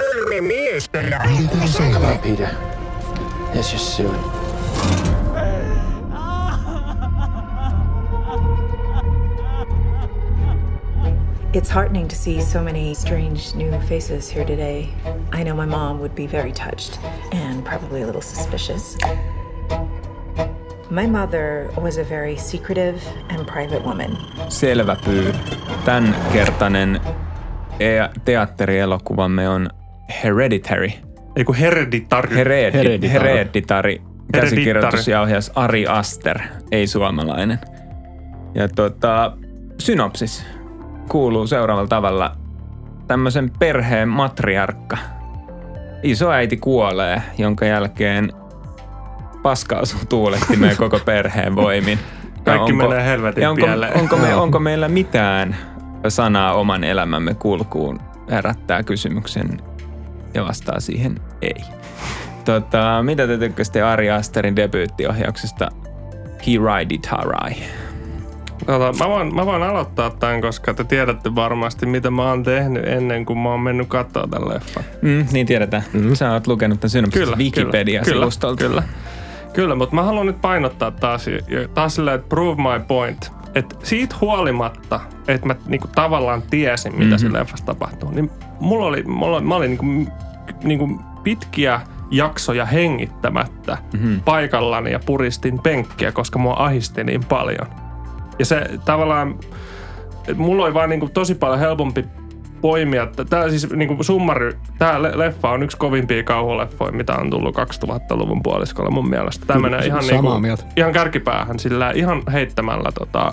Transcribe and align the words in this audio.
kolme 0.00 0.40
miestä 0.40 1.00
ja... 1.00 1.20
Come 1.72 2.06
on, 2.06 2.18
Peter. 2.18 2.48
Let's 3.54 3.72
just 3.72 3.98
do 3.98 4.10
it. 4.10 4.20
It's 11.52 11.70
heartening 11.70 12.08
to 12.08 12.14
see 12.16 12.40
so 12.40 12.62
many 12.62 12.94
strange 12.94 13.54
new 13.56 13.72
faces 13.88 14.34
here 14.34 14.44
today. 14.44 14.88
I 15.32 15.42
know 15.42 15.56
my 15.56 15.66
mom 15.66 15.98
would 15.98 16.14
be 16.14 16.26
very 16.26 16.52
touched 16.52 16.98
and 17.32 17.64
probably 17.64 18.02
a 18.02 18.06
little 18.06 18.20
suspicious. 18.20 18.96
My 20.90 21.06
mother 21.06 21.70
was 21.82 21.98
a 21.98 22.04
very 22.04 22.36
secretive 22.36 23.02
and 23.30 23.46
private 23.46 23.82
woman. 23.84 24.16
Selvä 24.48 24.96
pyy. 25.04 25.34
Tämän 25.84 26.16
kertainen 26.32 27.00
e- 27.80 28.08
teatterielokuvamme 28.24 29.48
on 29.48 29.70
Hereditary. 30.24 30.90
Ei 31.36 31.44
kun 31.44 31.54
hereditari. 31.54 32.28
Hered- 32.36 32.72
Hereditary. 32.74 33.08
Hereditary. 33.28 33.96
Käsikirjoitus 34.32 35.08
ja 35.08 35.20
ohjaus 35.20 35.52
Ari 35.54 35.86
Aster, 35.86 36.38
ei 36.72 36.86
suomalainen. 36.86 37.58
Ja 38.54 38.68
tota, 38.68 39.32
synopsis 39.78 40.44
kuuluu 41.08 41.46
seuraavalla 41.46 41.88
tavalla. 41.88 42.36
Tämmöisen 43.06 43.50
perheen 43.58 44.08
matriarkka. 44.08 44.96
Isoäiti 46.02 46.56
kuolee, 46.56 47.22
jonka 47.38 47.64
jälkeen 47.64 48.32
paska 49.42 49.76
asuu 49.76 50.00
tuulettimeen 50.08 50.76
koko 50.84 50.98
perheen 51.04 51.56
voimin. 51.56 51.98
Kaikki 52.44 52.72
menee 52.72 53.04
helvetin 53.04 53.42
ja 53.42 53.50
onko, 53.50 53.66
pieleen. 53.66 53.96
onko, 53.96 54.16
me, 54.16 54.34
onko 54.34 54.58
meillä 54.58 54.88
mitään 54.88 55.56
sanaa 56.08 56.54
oman 56.54 56.84
elämämme 56.84 57.34
kulkuun? 57.34 58.00
Herättää 58.30 58.82
kysymyksen 58.82 59.60
ja 60.34 60.44
vastaa 60.44 60.80
siihen 60.80 61.20
ei. 61.42 61.62
Tota, 62.44 63.02
mitä 63.02 63.26
te 63.26 63.38
tykkäsitte 63.38 63.82
Ari 63.82 64.10
Asterin 64.10 64.56
debyyttiohjauksesta 64.56 65.68
He 66.46 66.52
Ride 66.52 66.94
It 66.94 67.06
Harai? 67.06 67.52
Tota, 68.66 69.04
mä, 69.04 69.08
voin, 69.08 69.34
mä 69.34 69.46
voin 69.46 69.62
aloittaa 69.62 70.10
tämän, 70.10 70.40
koska 70.40 70.74
te 70.74 70.84
tiedätte 70.84 71.34
varmasti, 71.34 71.86
mitä 71.86 72.10
mä 72.10 72.28
oon 72.28 72.42
tehnyt 72.42 72.86
ennen 72.86 73.26
kuin 73.26 73.38
mä 73.38 73.48
oon 73.48 73.60
mennyt 73.60 73.88
katsoa 73.88 74.26
tämän 74.30 74.48
leffan. 74.48 74.84
Mm, 75.02 75.26
niin 75.32 75.46
tiedetään. 75.46 75.82
Mm. 75.92 76.14
Sä 76.14 76.32
oot 76.32 76.46
lukenut 76.46 76.80
tämän 76.80 76.90
synopsis 76.90 77.28
Wikipedia-sivustolta. 77.36 78.64
Kyllä, 78.64 78.82
kyllä, 78.82 79.52
kyllä, 79.52 79.74
mutta 79.74 79.94
mä 79.94 80.02
haluan 80.02 80.26
nyt 80.26 80.40
painottaa 80.40 80.90
taas, 80.90 81.26
taas 81.74 81.94
silleen, 81.94 82.14
että 82.14 82.28
prove 82.28 82.62
my 82.62 82.84
point. 82.88 83.32
Että 83.54 83.76
siitä 83.82 84.14
huolimatta, 84.20 85.00
että 85.28 85.46
mä 85.46 85.56
niinku 85.66 85.88
tavallaan 85.94 86.42
tiesin, 86.50 86.92
mitä 86.92 87.04
mm-hmm. 87.04 87.18
siinä 87.18 87.38
leffassa 87.38 87.66
tapahtuu, 87.66 88.10
niin 88.10 88.30
mulla 88.60 88.86
oli, 88.86 89.02
mulla, 89.02 89.36
oli- 89.36 89.46
mä 89.46 89.54
olin 89.56 89.78
niinku, 89.78 90.12
niinku 90.62 91.00
pitkiä 91.22 91.80
jaksoja 92.10 92.64
hengittämättä 92.64 93.78
mm-hmm. 93.92 94.20
paikallani 94.20 94.92
ja 94.92 95.00
puristin 95.06 95.58
penkkiä, 95.58 96.12
koska 96.12 96.38
mua 96.38 96.54
ahisti 96.58 97.04
niin 97.04 97.24
paljon. 97.24 97.66
Ja 98.38 98.44
se 98.44 98.66
tavallaan, 98.84 99.38
mulla 100.36 100.64
oli 100.64 100.74
vaan 100.74 100.90
niinku 100.90 101.08
tosi 101.08 101.34
paljon 101.34 101.58
helpompi 101.58 102.04
poimia. 102.60 103.08
Tämä 103.30 103.48
siis 103.48 103.70
niinku 103.70 104.02
summari, 104.02 104.52
tämä 104.78 105.02
leffa 105.02 105.50
on 105.50 105.62
yksi 105.62 105.76
kovimpia 105.76 106.22
kauhuleffoja, 106.22 106.92
mitä 106.92 107.16
on 107.16 107.30
tullut 107.30 107.56
2000-luvun 107.56 108.42
puoliskolla 108.42 108.90
mun 108.90 109.10
mielestä. 109.10 109.46
Tämä 109.46 109.60
menee 109.60 109.86
ihan, 109.86 110.04
niinku, 110.10 110.38
mieltä. 110.38 110.64
ihan 110.76 110.92
kärkipäähän, 110.92 111.58
sillä 111.58 111.90
ihan 111.90 112.22
heittämällä 112.32 112.92
tota, 112.98 113.32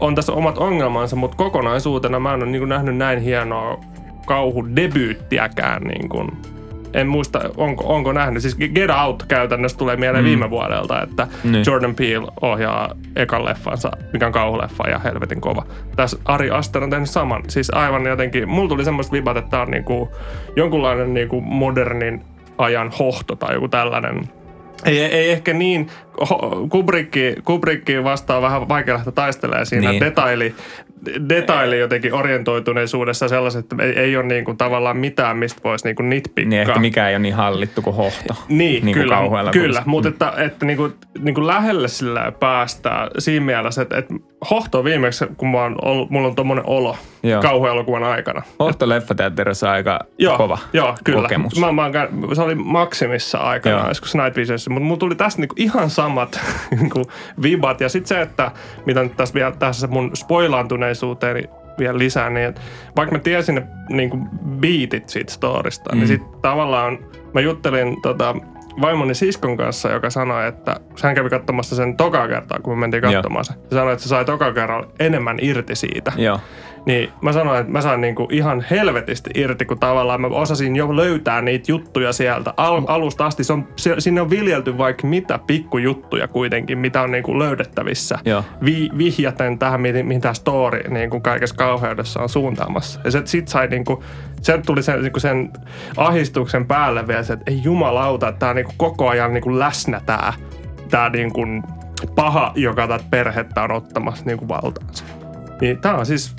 on 0.00 0.14
tässä 0.14 0.32
omat 0.32 0.58
ongelmansa, 0.58 1.16
mutta 1.16 1.36
kokonaisuutena 1.36 2.20
mä 2.20 2.34
en 2.34 2.42
ole 2.42 2.50
niinku 2.50 2.66
nähnyt 2.66 2.96
näin 2.96 3.18
hienoa 3.18 3.80
kauhudebyyttiäkään 4.28 5.82
niin 5.82 6.08
kuin 6.08 6.28
en 6.94 7.06
muista, 7.08 7.40
onko, 7.56 7.84
onko 7.94 8.12
nähnyt. 8.12 8.42
Siis 8.42 8.56
Get 8.56 8.90
Out 9.04 9.22
käytännössä 9.28 9.78
tulee 9.78 9.96
mieleen 9.96 10.24
mm. 10.24 10.28
viime 10.28 10.50
vuodelta, 10.50 11.02
että 11.02 11.26
Niin. 11.44 11.64
Jordan 11.66 11.94
Peele 11.94 12.32
ohjaa 12.40 12.94
ekan 13.16 13.44
leffansa, 13.44 13.90
mikä 14.12 14.26
on 14.26 14.32
kauhuleffa 14.32 14.88
ja 14.88 14.98
helvetin 14.98 15.40
kova. 15.40 15.66
Tässä 15.96 16.18
Ari 16.24 16.50
Aster 16.50 16.82
on 16.82 16.90
tehnyt 16.90 17.10
saman. 17.10 17.42
Siis 17.48 17.70
aivan 17.70 18.06
jotenkin, 18.06 18.48
mulla 18.48 18.68
tuli 18.68 18.84
semmoista 18.84 19.12
vibat, 19.12 19.36
että 19.36 19.50
tämä 19.50 19.62
on 19.62 19.70
niinku 19.70 20.08
jonkunlainen 20.56 21.14
niinku 21.14 21.40
modernin 21.40 22.22
ajan 22.58 22.90
hohto 22.98 23.36
tai 23.36 23.54
joku 23.54 23.68
tällainen. 23.68 24.28
Ei, 24.84 25.00
ei 25.00 25.30
ehkä 25.30 25.52
niin, 25.52 25.88
Kubrickki, 26.70 27.34
Kubrickki 27.44 28.04
vastaa 28.04 28.42
vähän 28.42 28.68
vaikea 28.68 28.94
lähteä 28.94 29.12
taistelemaan 29.12 29.66
siinä 29.66 29.90
niin. 29.90 30.00
detaili, 30.00 30.54
detaili 31.28 31.78
jotenkin 31.78 32.14
orientoituneisuudessa 32.14 33.28
sellaiset, 33.28 33.60
että 33.60 33.84
ei, 33.84 33.98
ei 33.98 34.16
ole 34.16 34.26
niin 34.26 34.44
kuin 34.44 34.56
tavallaan 34.56 34.96
mitään, 34.96 35.36
mistä 35.36 35.60
voisi 35.64 35.84
niin 35.84 35.96
kuin 35.96 36.10
nitpikkaa. 36.10 36.50
Niin 36.50 36.60
ehkä 36.60 36.78
mikään 36.78 37.08
ei 37.08 37.14
ole 37.14 37.22
niin 37.22 37.34
hallittu 37.34 37.82
kuin 37.82 37.96
hohto. 37.96 38.34
Niin, 38.48 38.58
niin 38.58 38.82
kuin 38.82 38.92
kyllä, 38.94 39.14
kauhuelokuvissa. 39.14 39.60
kyllä 39.60 39.82
mutta 39.86 40.08
että, 40.08 40.32
että 40.36 40.66
niin 40.66 40.76
kuin, 40.76 40.94
niin 41.18 41.34
kuin 41.34 41.46
lähelle 41.46 41.88
sillä 41.88 42.32
päästään 42.40 43.10
siinä 43.18 43.46
mielessä, 43.46 43.82
että, 43.82 43.98
että 43.98 44.14
hohto 44.50 44.84
viimeksi, 44.84 45.26
kun 45.36 45.48
mä 45.48 45.62
oon 45.62 45.76
ollut, 45.82 46.10
mulla 46.10 46.28
on 46.28 46.34
tommonen 46.34 46.64
olo 46.66 46.96
Joo. 47.22 47.42
kauhuelokuvan 47.42 48.04
aikana. 48.04 48.42
Hohto 48.60 48.88
leffateatterissa 48.88 49.68
on 49.68 49.72
aika 49.72 50.00
Joo, 50.18 50.36
kova 50.36 50.58
joo, 50.72 50.96
kyllä. 51.04 51.22
kokemus. 51.22 51.58
Mä, 51.60 51.72
mä, 51.72 51.82
oon 51.82 52.36
se 52.36 52.42
oli 52.42 52.54
maksimissa 52.54 53.38
aikana, 53.38 53.78
Joo. 53.78 53.88
joskus 53.88 54.14
Night 54.14 54.36
Visionissa, 54.36 54.70
mutta 54.70 54.84
mulla 54.84 54.98
tuli 54.98 55.14
tästä 55.14 55.40
niinku 55.40 55.54
ihan 55.58 55.90
samat 55.90 56.40
niinku 56.80 57.10
vibat. 57.42 57.80
Ja 57.80 57.88
sitten 57.88 58.08
se, 58.08 58.20
että 58.20 58.50
mitä 58.86 59.02
nyt 59.02 59.16
tässä 59.16 59.34
vielä 59.34 59.52
tässä 59.52 59.86
mun 59.86 60.10
spoilaantuneisuuteen 60.16 61.48
vielä 61.78 61.98
lisää, 61.98 62.30
niin 62.30 62.46
että 62.46 62.60
vaikka 62.96 63.14
mä 63.14 63.18
tiesin 63.18 63.54
ne 63.54 63.62
niinku 63.88 64.16
beatit 64.60 65.08
siitä 65.08 65.32
storista, 65.32 65.92
mm. 65.92 65.98
niin 65.98 66.08
sitten 66.08 66.40
tavallaan 66.42 66.98
mä 67.34 67.40
juttelin 67.40 68.02
tota, 68.02 68.34
vaimoni 68.80 69.14
siskon 69.14 69.56
kanssa, 69.56 69.90
joka 69.90 70.10
sanoi, 70.10 70.48
että 70.48 70.76
hän 71.02 71.14
kävi 71.14 71.30
katsomassa 71.30 71.76
sen 71.76 71.96
toka 71.96 72.28
kertaa, 72.28 72.58
kun 72.62 72.76
me 72.76 72.80
mentiin 72.80 73.02
katsomaan 73.02 73.44
se. 73.44 73.52
Se 73.52 73.58
sanoi, 73.70 73.92
että 73.92 74.02
se 74.02 74.08
sai 74.08 74.24
toka 74.24 74.52
kerralla 74.52 74.88
enemmän 75.00 75.38
irti 75.42 75.74
siitä. 75.74 76.12
Joo. 76.16 76.40
Niin 76.86 77.10
mä 77.22 77.32
sanoin, 77.32 77.60
että 77.60 77.72
mä 77.72 77.80
sain 77.80 78.00
niinku 78.00 78.28
ihan 78.30 78.64
helvetisti 78.70 79.30
irti, 79.34 79.64
kun 79.64 79.78
tavallaan 79.78 80.20
mä 80.20 80.26
osasin 80.26 80.76
jo 80.76 80.96
löytää 80.96 81.42
niitä 81.42 81.72
juttuja 81.72 82.12
sieltä 82.12 82.54
al- 82.56 82.82
alusta 82.86 83.26
asti. 83.26 83.44
Se 83.44 83.52
on, 83.52 83.68
se, 83.76 83.94
sinne 83.98 84.20
on 84.20 84.30
viljelty 84.30 84.78
vaikka 84.78 85.06
mitä 85.06 85.38
pikkujuttuja 85.46 86.28
kuitenkin, 86.28 86.78
mitä 86.78 87.02
on 87.02 87.10
niinku 87.10 87.38
löydettävissä. 87.38 88.18
Joo. 88.24 88.44
Vi, 88.64 88.90
vihjaten 88.98 89.58
tähän, 89.58 89.80
mihin, 89.80 90.06
mihin 90.06 90.20
tämä 90.20 90.34
story 90.34 90.82
niinku 90.88 91.20
kaikessa 91.20 91.56
kauheudessa 91.56 92.20
on 92.20 92.28
suuntaamassa. 92.28 93.00
Ja 93.04 93.10
se, 93.10 93.22
sit 93.24 93.48
sai 93.48 93.68
niinku, 93.68 94.04
sieltä 94.42 94.62
tuli 94.66 94.82
sen, 94.82 95.02
niinku 95.02 95.20
sen 95.20 95.52
ahistuksen 95.96 96.66
päälle 96.66 97.08
vielä 97.08 97.22
se, 97.22 97.32
että 97.32 97.50
ei 97.50 97.60
jumalauta, 97.62 98.28
että 98.28 98.38
tämä 98.38 98.50
on 98.50 98.56
niinku 98.56 98.72
koko 98.76 99.08
ajan 99.08 99.34
niinku 99.34 99.58
läsnä 99.58 100.00
tämä 100.06 100.32
tää 100.90 101.08
niinku 101.10 101.40
paha, 102.14 102.52
joka 102.54 102.88
tätä 102.88 103.04
perhettä 103.10 103.62
on 103.62 103.72
ottamassa 103.72 104.24
niinku 104.24 104.48
valtaansa. 104.48 105.04
Niin 105.60 105.78
tämä 105.78 105.94
on 105.94 106.06
siis 106.06 106.36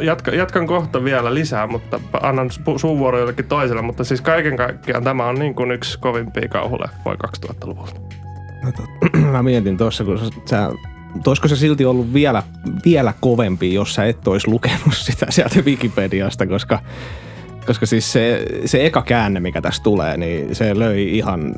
jatka, 0.00 0.30
jatkan 0.30 0.66
kohta 0.66 1.04
vielä 1.04 1.34
lisää, 1.34 1.66
mutta 1.66 2.00
annan 2.22 2.50
su- 2.50 2.78
suun 2.78 2.98
vuoro 2.98 3.18
jollekin 3.18 3.44
toiselle. 3.44 3.82
Mutta 3.82 4.04
siis 4.04 4.20
kaiken 4.20 4.56
kaikkiaan 4.56 5.04
tämä 5.04 5.26
on 5.26 5.34
niin 5.34 5.54
kuin 5.54 5.70
yksi 5.70 5.98
kovimpia 5.98 6.48
kauhuleffoja 6.48 7.16
2000-luvulta. 7.26 8.00
No 8.64 8.70
tot- 8.70 9.18
mä 9.32 9.42
mietin 9.42 9.76
tuossa, 9.76 10.04
kun 10.04 10.20
sä- 10.44 10.70
olisiko 11.26 11.48
se 11.48 11.56
silti 11.56 11.84
ollut 11.84 12.12
vielä, 12.12 12.42
vielä 12.84 13.14
kovempi, 13.20 13.74
jos 13.74 13.94
sä 13.94 14.04
et 14.04 14.28
olisi 14.28 14.48
lukenut 14.48 14.94
sitä 15.06 15.26
sieltä 15.28 15.60
Wikipediasta, 15.60 16.46
koska, 16.46 16.78
koska 17.66 17.86
siis 17.86 18.12
se, 18.12 18.46
se 18.64 18.86
eka 18.86 19.02
käänne, 19.02 19.40
mikä 19.40 19.60
tässä 19.60 19.82
tulee, 19.82 20.16
niin 20.16 20.54
se 20.54 20.78
löi 20.78 21.16
ihan, 21.16 21.54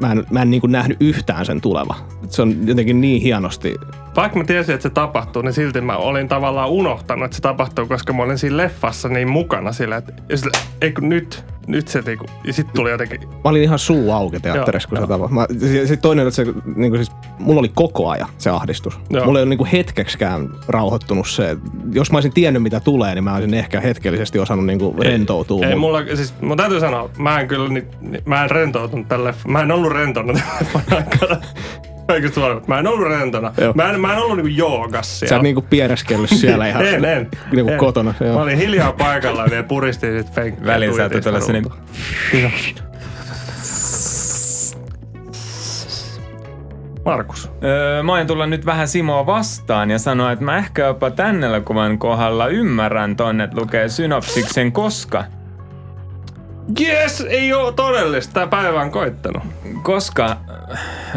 mä 0.00 0.12
en, 0.12 0.26
mä 0.30 0.42
en 0.42 0.50
niin 0.50 0.60
kuin 0.60 0.72
nähnyt 0.72 0.96
yhtään 1.00 1.46
sen 1.46 1.60
tuleva. 1.60 1.96
Se 2.28 2.42
on 2.42 2.54
jotenkin 2.66 3.00
niin 3.00 3.22
hienosti 3.22 3.74
Vaikka 4.16 4.38
mä 4.38 4.44
tiesin, 4.44 4.74
että 4.74 4.82
se 4.82 4.90
tapahtuu, 4.90 5.42
niin 5.42 5.52
silti 5.52 5.80
mä 5.80 5.96
olin 5.96 6.28
tavallaan 6.28 6.68
unohtanut, 6.68 7.24
että 7.24 7.34
se 7.34 7.42
tapahtuu, 7.42 7.86
koska 7.86 8.12
mä 8.12 8.22
olin 8.22 8.38
siinä 8.38 8.56
leffassa 8.56 9.08
niin 9.08 9.28
mukana 9.28 9.72
sillä, 9.72 9.96
että 9.96 10.12
sillä, 10.34 10.52
eikö 10.80 11.00
nyt, 11.00 11.44
nyt 11.66 11.88
se 11.88 12.00
niinku, 12.00 12.26
ja 12.44 12.52
sitten 12.52 12.74
tuli 12.74 12.90
jotenkin, 12.90 13.20
Mä 13.28 13.36
olin 13.44 13.62
ihan 13.62 13.78
suu 13.78 14.12
auki 14.12 14.40
teatterissa, 14.40 14.88
kun 14.88 14.98
Joo, 14.98 15.06
se 15.06 15.12
tapahtui. 15.12 15.58
Sitten 15.60 15.98
toinen, 15.98 16.26
että 16.26 16.36
se, 16.36 16.44
niin 16.76 16.90
kuin 16.92 17.04
siis, 17.04 17.16
mulla 17.38 17.58
oli 17.58 17.70
koko 17.74 18.08
ajan 18.08 18.28
se 18.38 18.50
ahdistus. 18.50 19.00
Joo. 19.10 19.24
Mulla 19.24 19.38
ei 19.38 19.42
ole 19.42 19.48
niin 19.48 19.58
kuin 19.58 19.70
hetkeksikään 19.70 20.48
rauhoittunut 20.68 21.28
se. 21.28 21.56
Jos 21.92 22.12
mä 22.12 22.16
olisin 22.16 22.32
tiennyt, 22.32 22.62
mitä 22.62 22.80
tulee, 22.80 23.14
niin 23.14 23.24
mä 23.24 23.34
olisin 23.34 23.54
ehkä 23.54 23.80
hetkellisesti 23.80 24.38
osannut 24.38 24.66
niin 24.66 24.78
kuin 24.78 24.98
rentoutua. 24.98 25.66
ei 25.66 25.76
mulla, 25.76 25.98
siis 26.14 26.34
mun 26.40 26.56
täytyy 26.56 26.80
sanoa, 26.80 27.10
mä 27.18 27.40
en 27.40 27.48
kyllä, 27.48 27.68
ni, 27.68 27.86
ni, 28.00 28.18
mä 28.24 28.44
en 28.44 28.50
rentoutunut 28.50 29.08
tälle, 29.08 29.34
mä 29.48 29.60
en 29.60 29.72
ollut 29.72 29.92
rentona 29.92 30.32
tämän 30.88 31.06
Oikeasti 32.10 32.34
suoraan, 32.34 32.62
mä 32.66 32.78
en 32.78 32.86
ollut 32.86 33.08
rentona. 33.08 33.52
Joo. 33.60 33.72
Mä 33.76 33.90
en, 33.90 34.00
mä 34.00 34.12
en 34.12 34.18
ollut 34.18 34.36
niinku 34.36 34.56
joogassa 34.56 35.12
Sä 35.12 35.18
siellä. 35.18 35.36
et 35.36 35.42
niinku 35.42 35.62
piereskellyt 35.70 36.30
siellä 36.30 36.66
ihan 36.66 36.86
en, 36.94 37.04
en. 37.04 37.28
niinku 37.52 37.72
en. 37.72 37.78
kotona. 37.78 38.14
Joo. 38.20 38.34
Mä 38.34 38.42
olin 38.42 38.58
hiljaa 38.58 38.92
paikalla 38.92 39.46
ja 39.46 39.62
puristin 39.62 40.22
sit 40.22 40.34
penkkiä. 40.34 40.66
Välillä 40.66 40.96
saattoi 40.96 41.20
tulla 41.20 41.40
sitä 41.40 41.52
se 41.52 41.60
ruutua. 41.60 41.76
Markus. 47.04 47.50
Öö, 47.64 48.02
mä 48.02 48.12
aion 48.14 48.26
tulla 48.26 48.46
nyt 48.46 48.66
vähän 48.66 48.88
Simoa 48.88 49.26
vastaan 49.26 49.90
ja 49.90 49.98
sanoa, 49.98 50.32
että 50.32 50.44
mä 50.44 50.56
ehkä 50.58 50.82
jopa 50.86 51.10
tän 51.10 51.44
elokuvan 51.44 51.98
kohdalla 51.98 52.46
ymmärrän 52.48 53.16
tonne, 53.16 53.44
että 53.44 53.60
lukee 53.60 53.88
synopsiksen, 53.88 54.72
koska 54.72 55.24
Yes, 56.80 57.20
ei 57.28 57.52
ole 57.52 57.72
todellista. 57.72 58.32
Tämä 58.34 58.46
päivä 58.46 58.80
on 58.80 58.90
koittanut. 58.90 59.42
Koska 59.82 60.36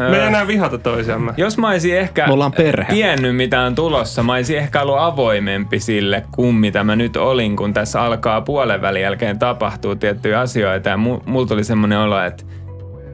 Me 0.09 0.17
ei 0.17 0.27
enää 0.27 0.47
vihata 0.47 0.77
toisiamme. 0.77 1.33
jos 1.37 1.57
mä 1.57 1.69
olisin 1.69 1.97
ehkä 1.97 2.27
Me 2.27 2.33
ollaan 2.33 2.51
perhe. 2.51 2.93
tiennyt 2.93 3.35
mitä 3.35 3.61
on 3.61 3.75
tulossa, 3.75 4.23
mä 4.23 4.33
olisin 4.33 4.57
ehkä 4.57 4.81
ollut 4.81 4.95
avoimempi 4.99 5.79
sille 5.79 6.23
kuin 6.31 6.55
mitä 6.55 6.83
mä 6.83 6.95
nyt 6.95 7.17
olin, 7.17 7.55
kun 7.55 7.73
tässä 7.73 8.01
alkaa 8.01 8.41
puolen 8.41 8.81
välin 8.81 9.01
jälkeen 9.01 9.39
tapahtuu 9.39 9.95
tiettyjä 9.95 10.39
asioita 10.39 10.89
ja 10.89 10.95
mu- 10.95 11.21
mulla 11.25 11.47
tuli 11.47 11.63
semmoinen 11.63 11.97
olo, 11.99 12.21
että 12.21 12.43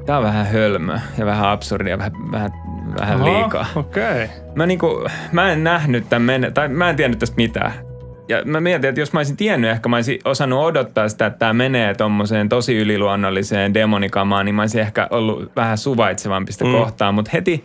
tää 0.05 0.17
on 0.17 0.23
vähän 0.23 0.45
hölmö 0.45 0.99
ja 1.17 1.25
vähän 1.25 1.49
absurdia, 1.49 1.97
vähän, 1.97 2.11
vähän, 2.31 2.51
vähän 2.99 3.25
liikaa. 3.25 3.65
Okei. 3.75 4.03
Okay. 4.23 4.27
Mä, 4.55 4.65
niinku, 4.65 5.07
mä 5.31 5.51
en 5.51 5.63
nähnyt 5.63 6.09
tämän 6.09 6.51
tai 6.53 6.67
mä 6.67 6.89
en 6.89 6.95
tiennyt 6.95 7.19
tästä 7.19 7.35
mitään. 7.35 7.73
Ja 8.29 8.41
mä 8.45 8.61
mietin, 8.61 8.89
että 8.89 9.01
jos 9.01 9.13
mä 9.13 9.19
olisin 9.19 9.37
tiennyt, 9.37 9.71
ehkä 9.71 9.89
mä 9.89 9.95
olisin 9.95 10.19
osannut 10.25 10.59
odottaa 10.59 11.09
sitä, 11.09 11.25
että 11.25 11.39
tämä 11.39 11.53
menee 11.53 11.93
tommoseen 11.95 12.49
tosi 12.49 12.77
yliluonnolliseen 12.77 13.73
demonikamaan, 13.73 14.45
niin 14.45 14.55
mä 14.55 14.61
olisin 14.61 14.81
ehkä 14.81 15.07
ollut 15.11 15.55
vähän 15.55 15.77
suvaitsevampi 15.77 16.51
sitä 16.51 16.65
mm. 16.65 16.71
kohtaan. 16.71 17.15
Mutta 17.15 17.31
heti, 17.33 17.63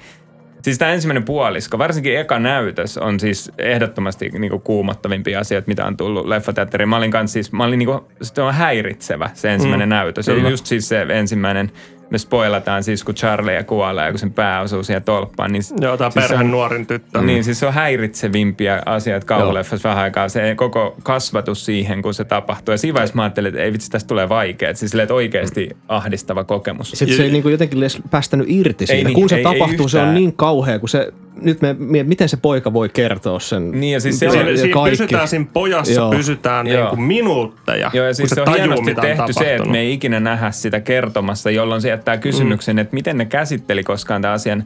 siis 0.62 0.78
tämä 0.78 0.90
ensimmäinen 0.90 1.24
puolisko, 1.24 1.78
varsinkin 1.78 2.18
eka 2.18 2.38
näytös 2.38 2.98
on 2.98 3.20
siis 3.20 3.52
ehdottomasti 3.58 4.28
niinku 4.28 4.58
kuumottavimpia 4.58 5.40
asioita, 5.40 5.68
mitä 5.68 5.86
on 5.86 5.96
tullut 5.96 6.26
leffateatteriin. 6.26 6.88
Mä 6.88 6.96
olin 6.96 7.10
kanssa 7.10 7.32
siis, 7.32 7.52
mä 7.52 7.64
olin 7.64 7.78
niinku, 7.78 8.08
se 8.22 8.42
on 8.42 8.54
häiritsevä 8.54 9.30
se 9.34 9.52
ensimmäinen 9.52 9.88
mm. 9.88 9.94
näytös. 9.94 10.28
Ja 10.28 10.50
just 10.50 10.66
siis 10.66 10.88
se 10.88 11.06
ensimmäinen, 11.08 11.72
me 12.10 12.18
spoilataan 12.18 12.82
siis, 12.82 13.04
kun 13.04 13.14
Charlie 13.14 13.64
kuolee, 13.64 14.10
kun 14.10 14.18
sen 14.18 14.32
pää 14.32 14.60
osuu 14.60 14.82
siihen 14.82 15.02
tolppaan. 15.02 15.52
Niin 15.52 15.62
Joo, 15.80 15.96
tämä 15.96 16.10
siis 16.10 16.24
perheen 16.24 16.46
on- 16.46 16.50
nuorin 16.50 16.86
tyttö. 16.86 17.22
niin, 17.22 17.44
siis 17.44 17.60
se 17.60 17.66
on 17.66 17.72
häiritsevimpiä 17.72 18.82
asioita 18.86 19.26
kauhuleffassa 19.26 19.88
vähän 19.88 20.04
aikaa. 20.04 20.28
Se 20.28 20.54
koko 20.56 20.96
kasvatus 21.02 21.64
siihen, 21.64 22.02
kun 22.02 22.14
se 22.14 22.24
tapahtuu. 22.24 22.72
Ja 22.72 22.78
siinä 22.78 22.94
vaiheessa 22.94 23.16
mä 23.16 23.22
ajattelin, 23.22 23.48
että 23.48 23.62
ei 23.62 23.72
vitsi, 23.72 23.90
tästä 23.90 24.08
tulee 24.08 24.28
vaikea. 24.28 24.74
Siis 24.74 24.90
silleen, 24.90 25.04
että 25.04 25.14
oikeasti 25.14 25.70
ahdistava 25.88 26.44
kokemus. 26.44 26.90
Sitten 26.90 27.16
se 27.16 27.22
ei 27.22 27.30
niinku 27.30 27.48
jotenkin 27.48 27.78
edes 27.78 27.98
päästänyt 28.10 28.46
irti 28.50 28.86
siitä. 28.86 29.04
niin, 29.08 29.14
kun 29.14 29.28
se 29.28 29.34
ei- 29.36 29.44
ei 29.46 29.52
tapahtuu, 29.52 29.88
se 29.88 29.98
on 30.00 30.14
niin 30.14 30.32
kauhea, 30.32 30.78
kun 30.78 30.88
se, 30.88 31.12
nyt 31.42 31.62
me, 31.62 31.76
me, 31.78 32.02
miten 32.02 32.28
se 32.28 32.36
poika 32.36 32.72
voi 32.72 32.88
kertoa 32.88 33.40
sen. 33.40 33.70
Niin, 33.70 33.92
ja 33.92 34.00
siis 34.00 34.18
se 34.18 34.26
Ja- 34.26 34.30
on- 34.32 34.36
Siinä, 34.38 34.50
ja 34.50 34.56
siinä 34.56 34.74
kaikki. 34.74 34.90
pysytään 34.90 35.28
siinä 35.28 35.46
pojassa, 35.52 35.92
Joo. 36.00 36.10
pysytään 36.10 36.66
Joo. 36.66 36.80
niin 36.80 36.88
kuin 36.90 37.02
minuutteja, 37.02 37.90
Joo, 37.92 38.06
ja 38.06 38.14
siis 38.14 38.28
kun 38.28 38.34
se, 38.34 38.40
on 38.40 38.44
tajuu, 38.44 38.58
hienosti 38.62 38.90
on 38.90 38.96
tehty 38.96 39.16
se, 39.32 39.40
että 39.40 39.44
tapahtunut. 39.44 39.72
me 39.72 39.78
ei 39.80 39.92
ikinä 39.92 40.20
nähdä 40.20 40.50
sitä 40.50 40.80
kertomassa, 40.80 41.50
jolloin 41.50 41.82
se 41.82 41.88
jättää 41.88 42.16
kysymyksen, 42.16 42.76
mm. 42.76 42.80
että 42.80 42.94
miten 42.94 43.18
ne 43.18 43.24
käsitteli 43.24 43.82
koskaan 43.82 44.22
tämän 44.22 44.34
asian. 44.34 44.64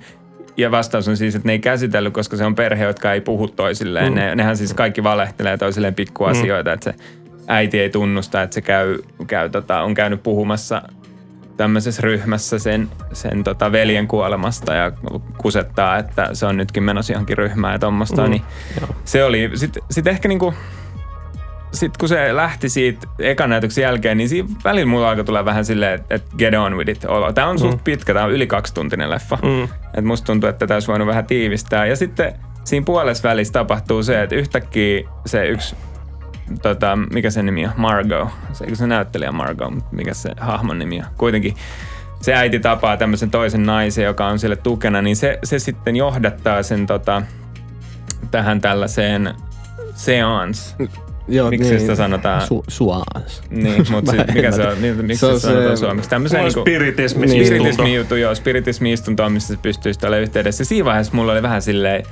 Ja 0.57 0.71
vastaus 0.71 1.09
on 1.09 1.17
siis, 1.17 1.35
että 1.35 1.49
ne 1.49 1.53
ei 1.53 1.59
käsitellyt, 1.59 2.13
koska 2.15 2.37
se 2.37 2.45
on 2.45 2.55
perhe, 2.55 2.85
jotka 2.85 3.13
ei 3.13 3.21
puhu 3.21 3.49
toisilleen. 3.49 4.09
Mm. 4.13 4.15
Ne, 4.15 4.35
nehän 4.35 4.57
siis 4.57 4.75
kaikki 4.75 5.03
valehtelee 5.03 5.57
toisilleen 5.59 5.95
pikkuasioita, 5.95 6.71
mm. 6.71 6.75
että 6.75 6.93
se 6.93 6.99
äiti 7.47 7.81
ei 7.81 7.91
tunnusta, 7.91 8.43
että 8.43 8.55
se 8.55 8.61
käy, 8.61 8.99
käy 9.27 9.49
tota, 9.51 9.81
on 9.83 9.95
käynyt 9.95 10.23
puhumassa 10.23 10.83
tämmöisessä 11.59 12.03
ryhmässä 12.03 12.59
sen, 12.59 12.89
sen 13.13 13.45
tota 13.45 13.73
veljen 13.73 14.09
kuolemasta 14.09 14.75
ja 14.75 14.93
kusettaa, 15.39 15.97
että 15.97 16.29
se 16.33 16.47
on 16.47 16.57
nytkin 16.57 16.83
menossa 16.83 17.13
johonkin 17.13 17.39
ryhmään 17.39 17.73
ja 17.73 17.79
tuommoista, 17.79 18.23
mm. 18.23 18.31
niin 18.31 18.43
se 19.05 19.25
oli, 19.25 19.51
sitten 19.55 19.83
sit 19.91 20.07
ehkä 20.07 20.29
niinku, 20.29 20.55
sitten 21.73 21.99
kun 22.01 22.09
se 22.09 22.37
lähti 22.37 22.69
siitä 22.69 23.07
ekan 23.19 23.51
näytöksen 23.51 23.83
jälkeen, 23.83 24.17
niin 24.19 24.29
siinä 24.29 24.49
välillä 24.65 24.87
mulla 24.87 25.11
alkoi 25.11 25.25
tulla 25.25 25.45
vähän 25.45 25.65
silleen, 25.65 25.95
että 25.95 26.15
et 26.15 26.25
get 26.39 26.55
on 26.55 26.77
with 26.77 26.91
it 26.91 27.05
olo. 27.05 27.33
Tämä 27.33 27.49
on 27.49 27.59
suht 27.59 27.85
pitkä, 27.85 28.15
tämä 28.15 28.25
on 28.25 28.33
yli 28.33 28.47
kaksituntinen 28.47 29.11
leffa. 29.11 29.39
Mm. 29.43 29.69
Et 29.95 30.05
musta 30.05 30.27
tuntuu, 30.27 30.49
että 30.49 30.59
tätä 30.59 30.75
olisi 30.75 30.89
voinut 30.89 31.09
vähän 31.09 31.27
tiivistää. 31.27 31.87
Ja 31.87 31.97
sitten 31.97 32.35
siinä 32.65 32.85
puolessa 32.85 33.29
välissä 33.29 33.53
tapahtuu 33.53 34.03
se, 34.03 34.23
että 34.23 34.35
yhtäkkiä 34.35 35.09
se 35.27 35.49
yksi, 35.49 35.77
tota, 36.63 36.99
mikä 37.13 37.31
sen 37.31 37.47
nimi 37.47 37.67
on, 37.67 37.73
Margot. 37.77 38.29
Se, 38.53 38.65
eikö 38.65 38.77
se 38.77 38.87
näyttelijä 38.87 39.33
Margot, 39.33 39.75
mutta 39.75 39.97
mikä 39.97 40.15
se 40.15 40.31
hahmon 40.41 40.79
nimi 40.79 40.99
on. 40.99 41.07
Kuitenkin 41.19 41.55
se 42.21 42.35
äiti 42.35 42.59
tapaa 42.59 42.97
tämmöisen 42.97 43.31
toisen 43.31 43.63
naisen, 43.63 44.05
joka 44.05 44.27
on 44.27 44.39
sille 44.39 44.57
tukena, 44.57 45.03
niin 45.03 45.17
se, 45.17 45.39
se 45.45 45.59
sitten 45.59 45.97
johdattaa 45.97 46.63
sen 46.63 46.87
tota, 46.87 47.23
tähän 48.31 48.61
tällaiseen 48.61 49.35
seance 49.95 50.77
Joo, 51.29 51.51
Miksi 51.51 51.79
sitä 51.79 51.95
sanotaan? 51.95 52.43
Su, 52.43 52.65
suans. 52.69 53.43
Niin, 53.51 53.87
mutta 53.91 54.11
sit, 54.13 54.35
mikä 54.35 54.53
se 54.53 54.69
on? 54.69 54.83
Niin, 54.83 55.05
miksi 55.05 55.27
Se 55.27 55.27
se, 55.27 55.41
se 55.41 55.47
sanotaan 55.47 55.77
se- 55.77 55.81
suomeksi? 55.81 56.05
Se 56.05 56.11
Tämmöisen 56.11 56.41
on 56.41 56.47
niinku 56.47 56.61
spiritismi. 56.61 57.27
Niin. 57.27 57.47
spiritismi-juttu, 57.47 58.17
joo, 58.17 58.35
spiritismi-istunto, 58.35 59.31
missä 59.31 59.55
se 59.55 59.61
pystyisi 59.63 60.07
olla 60.07 60.17
yhteydessä. 60.17 60.65
Siinä 60.65 60.85
vaiheessa 60.85 61.13
mulla 61.15 61.33
oli 61.33 61.43
vähän 61.43 61.63
silleen, 61.63 62.05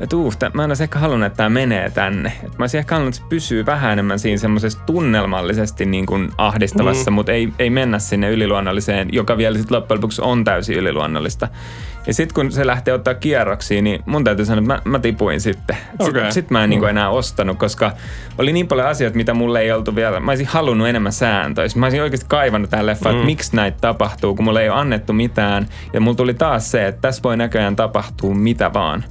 että 0.00 0.16
uh, 0.16 0.36
tä- 0.36 0.50
mä 0.54 0.64
en 0.64 0.70
olisi 0.70 0.82
ehkä 0.82 0.98
halunnut, 0.98 1.26
että 1.26 1.36
tämä 1.36 1.48
menee 1.48 1.90
tänne. 1.90 2.32
Et 2.42 2.58
mä 2.58 2.62
olisin 2.62 2.78
ehkä 2.78 2.94
halunnut, 2.94 3.14
että 3.14 3.24
se 3.24 3.28
pysyy 3.28 3.66
vähän 3.66 3.92
enemmän 3.92 4.18
siinä 4.18 4.38
semmoisessa 4.38 4.78
tunnelmallisesti 4.86 5.86
niin 5.86 6.06
kuin 6.06 6.30
ahdistavassa, 6.38 7.10
mm. 7.10 7.14
mutta 7.14 7.32
ei, 7.32 7.52
ei 7.58 7.70
mennä 7.70 7.98
sinne 7.98 8.30
yliluonnolliseen, 8.30 9.08
joka 9.12 9.36
vielä 9.36 9.58
sitten 9.58 9.76
loppujen 9.76 9.98
lopuksi 9.98 10.22
on 10.22 10.44
täysin 10.44 10.76
yliluonnollista. 10.76 11.48
Ja 12.06 12.14
sitten 12.14 12.34
kun 12.34 12.52
se 12.52 12.66
lähtee 12.66 12.94
ottaa 12.94 13.14
kierroksia, 13.14 13.82
niin 13.82 14.02
mun 14.06 14.24
täytyy 14.24 14.44
sanoa, 14.44 14.74
että 14.74 14.88
mä, 14.88 14.92
mä 14.92 14.98
tipuin 14.98 15.40
sitten. 15.40 15.76
Sitten 15.90 16.08
Okei. 16.08 16.32
sit 16.32 16.50
mä 16.50 16.64
en 16.64 16.70
niin 16.70 16.80
kuin 16.80 16.90
enää 16.90 17.10
ostanut, 17.10 17.58
koska 17.58 17.92
oli 18.38 18.52
niin 18.52 18.68
paljon 18.68 18.86
asioita, 18.86 19.16
mitä 19.16 19.34
mulle 19.34 19.60
ei 19.60 19.72
oltu 19.72 19.94
vielä. 19.94 20.20
Mä 20.20 20.30
olisin 20.30 20.46
halunnut 20.46 20.88
enemmän 20.88 21.12
sääntöjä. 21.12 21.68
Mä 21.76 21.86
olisin 21.86 22.02
oikeasti 22.02 22.26
kaivannut 22.28 22.70
tähän 22.70 22.86
leffaan, 22.86 23.14
mm. 23.14 23.18
että 23.18 23.26
miksi 23.26 23.56
näitä 23.56 23.78
tapahtuu, 23.80 24.34
kun 24.34 24.44
mulle 24.44 24.62
ei 24.62 24.68
ole 24.68 24.78
annettu 24.78 25.12
mitään. 25.12 25.66
Ja 25.92 26.00
mulla 26.00 26.16
tuli 26.16 26.34
taas 26.34 26.70
se, 26.70 26.86
että 26.86 27.00
tässä 27.00 27.22
voi 27.22 27.36
näköjään 27.36 27.76
tapahtua 27.76 28.34
mitä 28.34 28.72
vaan 28.72 29.04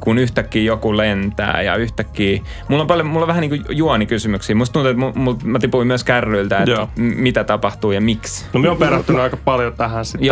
kun 0.00 0.18
yhtäkkiä 0.18 0.62
joku 0.62 0.96
lentää 0.96 1.62
ja 1.62 1.76
yhtäkkiä... 1.76 2.40
Mulla 2.68 2.82
on, 2.82 2.86
paljon, 2.86 3.06
mulla 3.06 3.24
on 3.24 3.28
vähän 3.28 3.40
niin 3.40 3.50
kuin 3.50 3.76
juonikysymyksiä. 3.78 4.56
Musta 4.56 4.72
tuntuu, 4.72 4.90
että 4.90 5.00
mu, 5.00 5.12
mu, 5.14 5.36
mä 5.44 5.58
tipuin 5.58 5.86
myös 5.86 6.04
kärryiltä, 6.04 6.58
että 6.58 6.70
Joo. 6.70 6.88
mitä 6.96 7.44
tapahtuu 7.44 7.92
ja 7.92 8.00
miksi. 8.00 8.46
No 8.52 8.60
me 8.60 8.70
on 8.70 8.76
perehtynyt 8.76 9.20
aika 9.22 9.36
paljon 9.44 9.72
tähän 9.72 10.04
sitten 10.04 10.28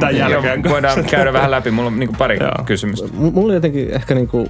tämän 0.00 0.16
jälkeen. 0.16 0.62
Joo, 0.64 0.72
voidaan 0.72 1.04
käydä 1.04 1.32
vähän 1.32 1.50
läpi. 1.50 1.70
Mulla 1.70 1.86
on 1.88 1.98
niin 1.98 2.08
kuin 2.08 2.18
pari 2.18 2.36
Joo. 2.40 2.64
kysymystä. 2.64 3.08
M- 3.08 3.32
Mulla 3.34 3.54
jotenkin 3.54 3.90
ehkä 3.90 4.14
niinku, 4.14 4.48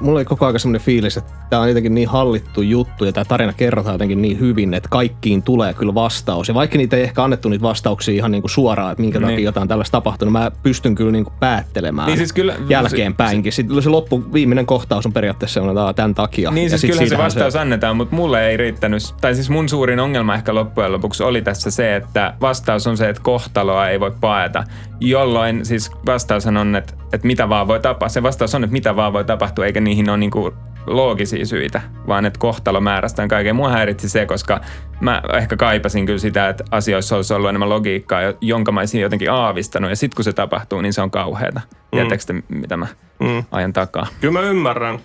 mulla 0.00 0.18
oli 0.18 0.24
koko 0.24 0.46
ajan 0.46 0.60
semmoinen 0.60 0.80
fiilis, 0.86 1.16
että 1.16 1.32
tämä 1.50 1.62
on 1.62 1.68
jotenkin 1.68 1.94
niin 1.94 2.08
hallittu 2.08 2.62
juttu 2.62 3.04
ja 3.04 3.12
tämä 3.12 3.24
tarina 3.24 3.52
kerrotaan 3.52 3.94
jotenkin 3.94 4.22
niin 4.22 4.40
hyvin, 4.40 4.74
että 4.74 4.88
kaikkiin 4.88 5.42
tulee 5.42 5.74
kyllä 5.74 5.94
vastaus. 5.94 6.48
Ja 6.48 6.54
vaikka 6.54 6.76
niitä 6.78 6.96
ei 6.96 7.02
ehkä 7.02 7.24
annettu 7.24 7.48
niitä 7.48 7.62
vastauksia 7.62 8.14
ihan 8.14 8.30
niinku 8.30 8.48
suoraan, 8.48 8.92
että 8.92 9.02
minkä 9.02 9.18
Niin. 9.18 9.28
takia 9.28 9.44
jotain 9.44 9.68
tällaista 9.68 9.92
tapahtunut, 9.92 10.32
mä 10.32 10.50
pystyn 10.62 10.94
kyllä 10.94 11.12
niinku 11.12 11.32
päättelemään 11.40 12.06
Niin 12.06 12.18
siis 12.18 12.32
kyllä- 12.32 12.54
jälkeenpäinkin. 12.68 13.52
Sitten 13.52 13.82
se 13.82 13.88
loppu, 13.88 14.24
viimeinen 14.32 14.66
kohtaus 14.66 15.06
on 15.06 15.12
periaatteessa 15.12 15.54
sellainen, 15.54 15.82
että 15.90 15.92
tämän 15.92 16.14
takia. 16.14 16.50
Niin 16.50 16.70
siis 16.70 16.82
kyllähän 16.82 17.08
se 17.08 17.18
vastaus 17.18 17.56
annetaan, 17.56 17.96
mutta 17.96 18.16
mulle 18.16 18.48
ei 18.48 18.56
riittänyt. 18.56 19.02
Tai 19.20 19.34
siis 19.34 19.50
mun 19.50 19.68
suurin 19.68 20.00
ongelma 20.00 20.34
ehkä 20.34 20.54
loppujen 20.54 20.92
lopuksi 20.92 21.22
oli 21.22 21.42
tässä 21.42 21.70
se, 21.70 21.96
että 21.96 22.34
vastaus 22.40 22.86
on 22.86 22.96
se, 22.96 23.08
että 23.08 23.22
kohtaloa 23.22 23.88
ei 23.88 24.00
voi 24.00 24.12
paeta. 24.20 24.64
Jolloin 25.00 25.66
siis 25.66 25.90
vastaus 26.06 26.46
on, 26.46 26.76
että, 26.76 26.92
että 27.12 27.26
mitä 27.26 27.48
vaan 27.48 27.68
voi 27.68 27.80
tapahtua. 27.80 28.08
Se 28.08 28.22
vastaus 28.22 28.54
on, 28.54 28.64
että 28.64 28.72
mitä 28.72 28.96
vaan 28.96 29.12
voi 29.12 29.24
tapahtua, 29.24 29.66
eikä 29.66 29.80
niihin 29.86 30.10
ole 30.10 30.16
niinku 30.18 30.54
loogisia 30.86 31.46
syitä, 31.46 31.80
vaan 32.08 32.26
että 32.26 32.38
kohtalo 32.38 32.80
määrästään 32.80 33.28
kaiken. 33.28 33.56
Mua 33.56 33.68
häiritsi 33.70 34.08
se, 34.08 34.26
koska 34.26 34.60
mä 35.00 35.22
ehkä 35.36 35.56
kaipasin 35.56 36.06
kyllä 36.06 36.18
sitä, 36.18 36.48
että 36.48 36.64
asioissa 36.70 37.16
olisi 37.16 37.34
ollut 37.34 37.48
enemmän 37.48 37.68
logiikkaa, 37.68 38.20
jonka 38.40 38.72
mä 38.72 38.80
olisin 38.80 39.00
jotenkin 39.00 39.30
aavistanut. 39.30 39.90
Ja 39.90 39.96
sitten 39.96 40.16
kun 40.16 40.24
se 40.24 40.32
tapahtuu, 40.32 40.80
niin 40.80 40.92
se 40.92 41.02
on 41.02 41.10
kauheata. 41.10 41.60
Tiedättekö 41.90 42.24
te, 42.26 42.34
mitä 42.48 42.76
mä 42.76 42.86
Mm. 43.20 43.44
ajan 43.52 43.72
takaa? 43.72 44.06
Kyllä 44.20 44.32
mä 44.40 44.40
ymmärrän, 44.40 44.98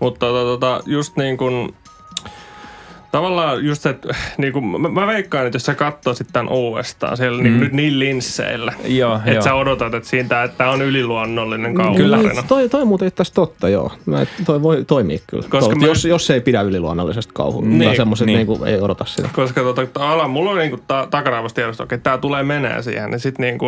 mutta 0.00 0.18
tota, 0.26 0.40
tota, 0.44 0.80
just 0.86 1.16
niin 1.16 1.36
kuin, 1.36 1.74
tavallaan 3.16 3.64
just 3.66 3.82
se, 3.82 3.88
että 3.88 4.08
niin 4.38 4.52
kuin, 4.52 4.64
mä, 4.64 4.88
mä 4.88 5.06
veikkaan, 5.06 5.46
että 5.46 5.56
jos 5.56 5.62
sä 5.62 5.74
katsoisit 5.74 6.26
tämän 6.32 6.52
uudestaan 6.52 7.16
siellä 7.16 7.38
mm. 7.38 7.42
niin, 7.44 7.60
nyt 7.60 7.72
niin 7.72 7.98
linsseillä, 7.98 8.72
Joo, 8.84 9.16
että 9.16 9.30
joo. 9.30 9.42
sä 9.42 9.54
odotat, 9.54 9.94
että 9.94 10.08
siitä, 10.08 10.42
että 10.42 10.56
tämä 10.58 10.70
on 10.70 10.82
yliluonnollinen 10.82 11.74
Kyllä. 11.74 11.84
kauhutarina. 11.84 12.42
Toi, 12.42 12.68
toi 12.68 12.84
muuten 12.84 13.08
itse 13.08 13.22
totta, 13.34 13.68
joo. 13.68 13.92
Mä, 14.06 14.26
toi 14.44 14.62
voi 14.62 14.84
toimia 14.84 15.18
kyllä. 15.26 15.44
Koska 15.48 15.74
mä- 15.74 15.86
jos, 15.86 16.04
jos 16.04 16.26
se 16.26 16.34
ei 16.34 16.40
pidä 16.40 16.62
yliluonnollisesta 16.62 17.32
kauhun. 17.34 17.68
Niin, 17.68 17.78
Niin, 17.78 17.96
semmoiset 17.96 18.26
niin. 18.26 18.38
niin. 18.38 18.48
Niinku, 18.48 18.64
ei 18.64 18.80
odota 18.80 19.04
sitä. 19.04 19.28
Koska 19.32 19.60
tota, 19.62 19.82
ala, 20.12 20.28
mulla 20.28 20.50
on 20.50 20.58
niinku 20.58 20.80
ta, 20.88 21.08
takaraivossa 21.10 21.54
tiedosta, 21.54 21.82
että 21.82 21.98
tämä 21.98 22.18
tulee 22.18 22.42
menee 22.42 22.82
siihen, 22.82 23.10
niin 23.10 23.20
sitten 23.20 23.46
niinku, 23.46 23.66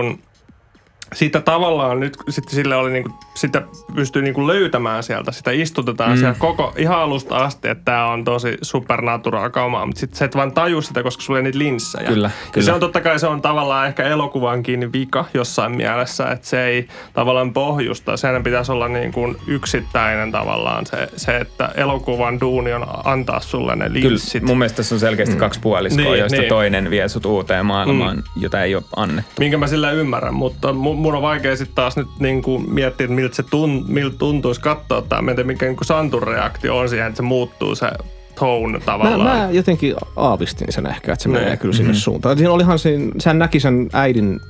siitä 1.14 1.40
tavallaan 1.40 2.00
nyt 2.00 2.16
sitten 2.28 2.54
sille 2.54 2.76
oli 2.76 2.90
niinku, 2.90 3.10
sitä 3.34 3.62
pystyy 3.94 4.22
niinku 4.22 4.46
löytämään 4.46 5.02
sieltä, 5.02 5.32
sitä 5.32 5.50
istutetaan 5.50 6.10
mm. 6.10 6.16
siellä 6.16 6.34
koko, 6.38 6.72
ihan 6.76 6.98
alusta 6.98 7.36
asti, 7.36 7.68
että 7.68 7.84
tämä 7.84 8.06
on 8.06 8.24
tosi 8.24 8.58
supernatural 8.62 9.50
kaumaa, 9.50 9.86
mutta 9.86 10.00
sitten 10.00 10.18
sä 10.18 10.24
et 10.24 10.36
vaan 10.36 10.52
taju 10.52 10.82
sitä, 10.82 11.02
koska 11.02 11.22
sulla 11.22 11.38
ei 11.38 11.42
niitä 11.42 11.58
linssejä. 11.58 12.08
Kyllä, 12.08 12.30
Ja 12.46 12.52
kyllä. 12.52 12.64
se 12.64 12.72
on 12.72 12.80
totta 12.80 13.00
kai 13.00 13.18
se 13.18 13.26
on 13.26 13.42
tavallaan 13.42 13.86
ehkä 13.86 14.02
elokuvan 14.02 14.62
kiinni 14.62 14.92
vika 14.92 15.24
jossain 15.34 15.76
mielessä, 15.76 16.30
että 16.30 16.46
se 16.46 16.64
ei 16.64 16.88
tavallaan 17.12 17.52
pohjusta. 17.52 18.16
Sehän 18.16 18.42
pitäisi 18.42 18.72
olla 18.72 18.88
niin 18.88 19.12
kuin 19.12 19.36
yksittäinen 19.46 20.32
tavallaan 20.32 20.86
se, 20.86 21.08
se, 21.16 21.36
että 21.36 21.72
elokuvan 21.74 22.40
duuni 22.40 22.72
on 22.72 22.86
antaa 23.04 23.40
sulle 23.40 23.76
ne 23.76 23.92
linssit. 23.92 24.32
Kyllä, 24.32 24.46
mun 24.46 24.58
mielestä 24.58 24.76
tässä 24.76 24.94
on 24.94 25.00
selkeästi 25.00 25.34
mm. 25.34 25.40
kaksi 25.40 25.60
puoliskoa, 25.60 26.04
Niin, 26.04 26.18
joista 26.18 26.38
niin. 26.38 26.48
toinen 26.48 26.90
vie 26.90 27.08
sut 27.08 27.26
uuteen 27.26 27.66
maailmaan, 27.66 28.16
mm. 28.16 28.22
jota 28.36 28.62
ei 28.62 28.74
ole 28.74 28.84
annettu. 28.96 29.32
Minkä 29.38 29.58
mä 29.58 29.66
sillä 29.66 29.90
ymmärrän, 29.90 30.34
mutta 30.34 30.68
mu- 30.68 30.97
mun 30.98 31.14
on 31.14 31.22
vaikea 31.22 31.56
sitten 31.56 31.74
taas 31.74 31.96
nyt 31.96 32.08
niin 32.20 32.42
kuin 32.42 32.70
miettiä, 32.74 33.04
että 33.04 33.14
miltä 33.14 33.36
se 33.36 33.42
tun- 33.42 33.84
miltä 33.88 34.16
tuntuisi 34.18 34.60
katsoa 34.60 35.02
tämä, 35.02 35.30
en 35.30 35.36
tiedä, 35.36 35.46
mikä 35.46 35.66
niin 35.66 35.76
kuin 35.76 35.86
Santun 35.86 36.22
reaktio 36.22 36.78
on 36.78 36.88
siihen, 36.88 37.06
että 37.06 37.16
se 37.16 37.22
muuttuu 37.22 37.74
se 37.74 37.90
tone 38.38 38.78
Mä, 38.78 38.84
tavallaan. 38.84 39.38
mä 39.38 39.48
jotenkin 39.50 39.94
aavistin 40.16 40.72
sen 40.72 40.86
ehkä, 40.86 41.12
että 41.12 41.22
se 41.22 41.28
Ne. 41.28 41.38
menee 41.40 41.56
kyllä 41.56 41.74
sinne 41.74 41.94
suuntaan. 41.94 42.36
Siinä 42.38 42.52
olihan 42.52 42.78
siinä, 42.78 43.12
sehän 43.18 43.38
näki 43.38 43.60
sen 43.60 43.88
äidin 43.92 44.40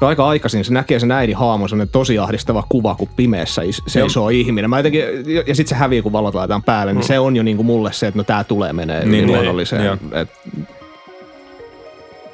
aika 0.00 0.28
aikaisin 0.28 0.64
se 0.64 0.72
näkee 0.72 0.98
sen 1.00 1.10
äidin 1.12 1.36
haamon 1.36 1.68
sellainen 1.68 1.92
tosi 1.92 2.18
ahdistava 2.18 2.64
kuva, 2.68 2.94
kun 2.94 3.08
pimeässä 3.16 3.62
is- 3.62 3.82
seisoo 3.86 4.28
ihminen. 4.28 4.70
Mä 4.70 4.78
jotenkin, 4.78 5.02
ja 5.46 5.54
sitten 5.54 5.66
se 5.66 5.74
häviää, 5.74 6.02
kun 6.02 6.12
valot 6.12 6.34
laitetaan 6.34 6.62
päälle, 6.62 6.92
niin 6.92 7.04
se 7.04 7.18
on 7.18 7.36
jo 7.36 7.42
niinku 7.42 7.62
mulle 7.62 7.92
se, 7.92 8.06
että 8.06 8.18
no 8.18 8.24
tää 8.24 8.44
tulee 8.44 8.72
menee 8.72 9.00
Niin, 9.00 9.10
niin, 9.12 9.24
yliluonnolliseen. 9.24 9.84
joo. 9.84 9.96
Et, 10.12 10.28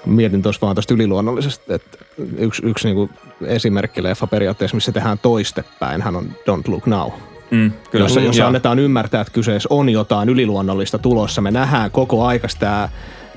mietin 0.07 0.43
tuossa 0.43 0.61
vaan 0.61 0.75
tuosta 0.77 0.95
yliluonnollisesta, 0.95 1.75
että 1.75 1.99
yksi, 2.39 2.63
yksi 2.67 2.89
niinku 2.89 3.11
esimerkki 3.47 4.03
leffa 4.03 4.27
periaatteessa, 4.27 4.75
missä 4.75 4.93
tehdään 4.93 5.19
toistepäin, 5.19 6.03
hän 6.03 6.17
on 6.17 6.27
Don't 6.51 6.69
Look 6.69 6.87
Now. 6.87 7.11
Mm, 7.51 7.73
kyllä. 7.91 8.05
Jossa, 8.05 8.21
jossa 8.21 8.47
annetaan 8.47 8.79
ymmärtää, 8.79 9.21
että 9.21 9.33
kyseessä 9.33 9.67
on 9.71 9.89
jotain 9.89 10.29
yliluonnollista 10.29 10.99
tulossa. 10.99 11.41
Me 11.41 11.51
nähdään 11.51 11.91
koko 11.91 12.25
aika 12.25 12.49
sitä 12.49 12.89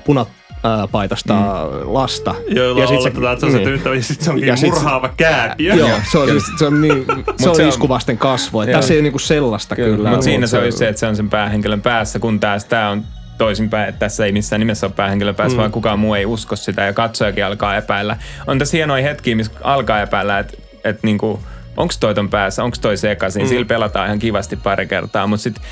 punapaitasta 0.06 1.34
mm. 1.34 1.94
lasta. 1.94 2.34
Joilla 2.48 2.86
sit 2.86 2.98
oletetaan, 2.98 3.32
että 3.32 3.40
se 3.40 3.46
on 3.46 3.52
se 3.52 3.58
niin. 3.58 3.68
tyttö, 3.68 3.94
ja 3.94 4.02
sitten 4.02 4.24
se 4.24 4.30
onkin 4.30 4.48
Ja 4.48 4.56
sit 4.56 4.74
se- 4.74 4.80
murhaava 4.80 5.10
kääpiö. 5.16 5.74
Joo, 5.74 5.88
se 6.12 6.18
on, 6.18 6.28
siis, 6.28 6.44
se 6.58 6.66
on, 6.66 6.80
niin, 6.80 7.04
se 7.42 7.48
on 7.48 7.56
se 7.56 7.62
on- 7.62 7.68
iskuvasten 7.68 8.18
kasvo. 8.18 8.66
Tässä 8.66 8.94
ei 8.94 8.98
ole 8.98 9.02
niinku 9.02 9.18
sellaista 9.18 9.76
kyllä. 9.76 9.96
Kyllä, 9.96 10.10
mutta 10.10 10.24
siinä 10.24 10.46
se 10.46 10.58
on 10.58 10.72
se, 10.72 10.88
että 10.88 11.00
se 11.00 11.06
on 11.06 11.16
sen 11.16 11.30
päähenkilön 11.30 11.82
päässä, 11.82 12.18
kun 12.18 12.40
taas 12.40 12.64
tämä 12.64 12.90
on 12.90 13.04
toisinpäin, 13.38 13.88
että 13.88 13.98
tässä 13.98 14.26
ei 14.26 14.32
missään 14.32 14.60
nimessä 14.60 14.86
ole 14.86 14.94
päähenkilön 14.96 15.34
päässä, 15.34 15.56
mm. 15.56 15.60
vaan 15.60 15.72
kukaan 15.72 15.98
muu 15.98 16.14
ei 16.14 16.26
usko 16.26 16.56
sitä 16.56 16.82
ja 16.82 16.92
katsojakin 16.92 17.44
alkaa 17.44 17.76
epäillä. 17.76 18.16
On 18.46 18.58
tässä 18.58 18.76
hienoja 18.76 19.02
hetkiä, 19.02 19.36
missä 19.36 19.52
alkaa 19.62 20.02
epäillä, 20.02 20.38
että, 20.38 20.56
että 20.84 21.06
niinku, 21.06 21.42
onko 21.76 21.94
toi 22.00 22.14
ton 22.14 22.30
päässä, 22.30 22.64
onko 22.64 22.76
toi 22.80 22.96
sekaisin. 22.96 23.42
Mm. 23.42 23.48
Sillä 23.48 23.66
pelataan 23.66 24.06
ihan 24.06 24.18
kivasti 24.18 24.56
pari 24.56 24.86
kertaa, 24.86 25.26
mutta 25.26 25.42
sitten 25.42 25.64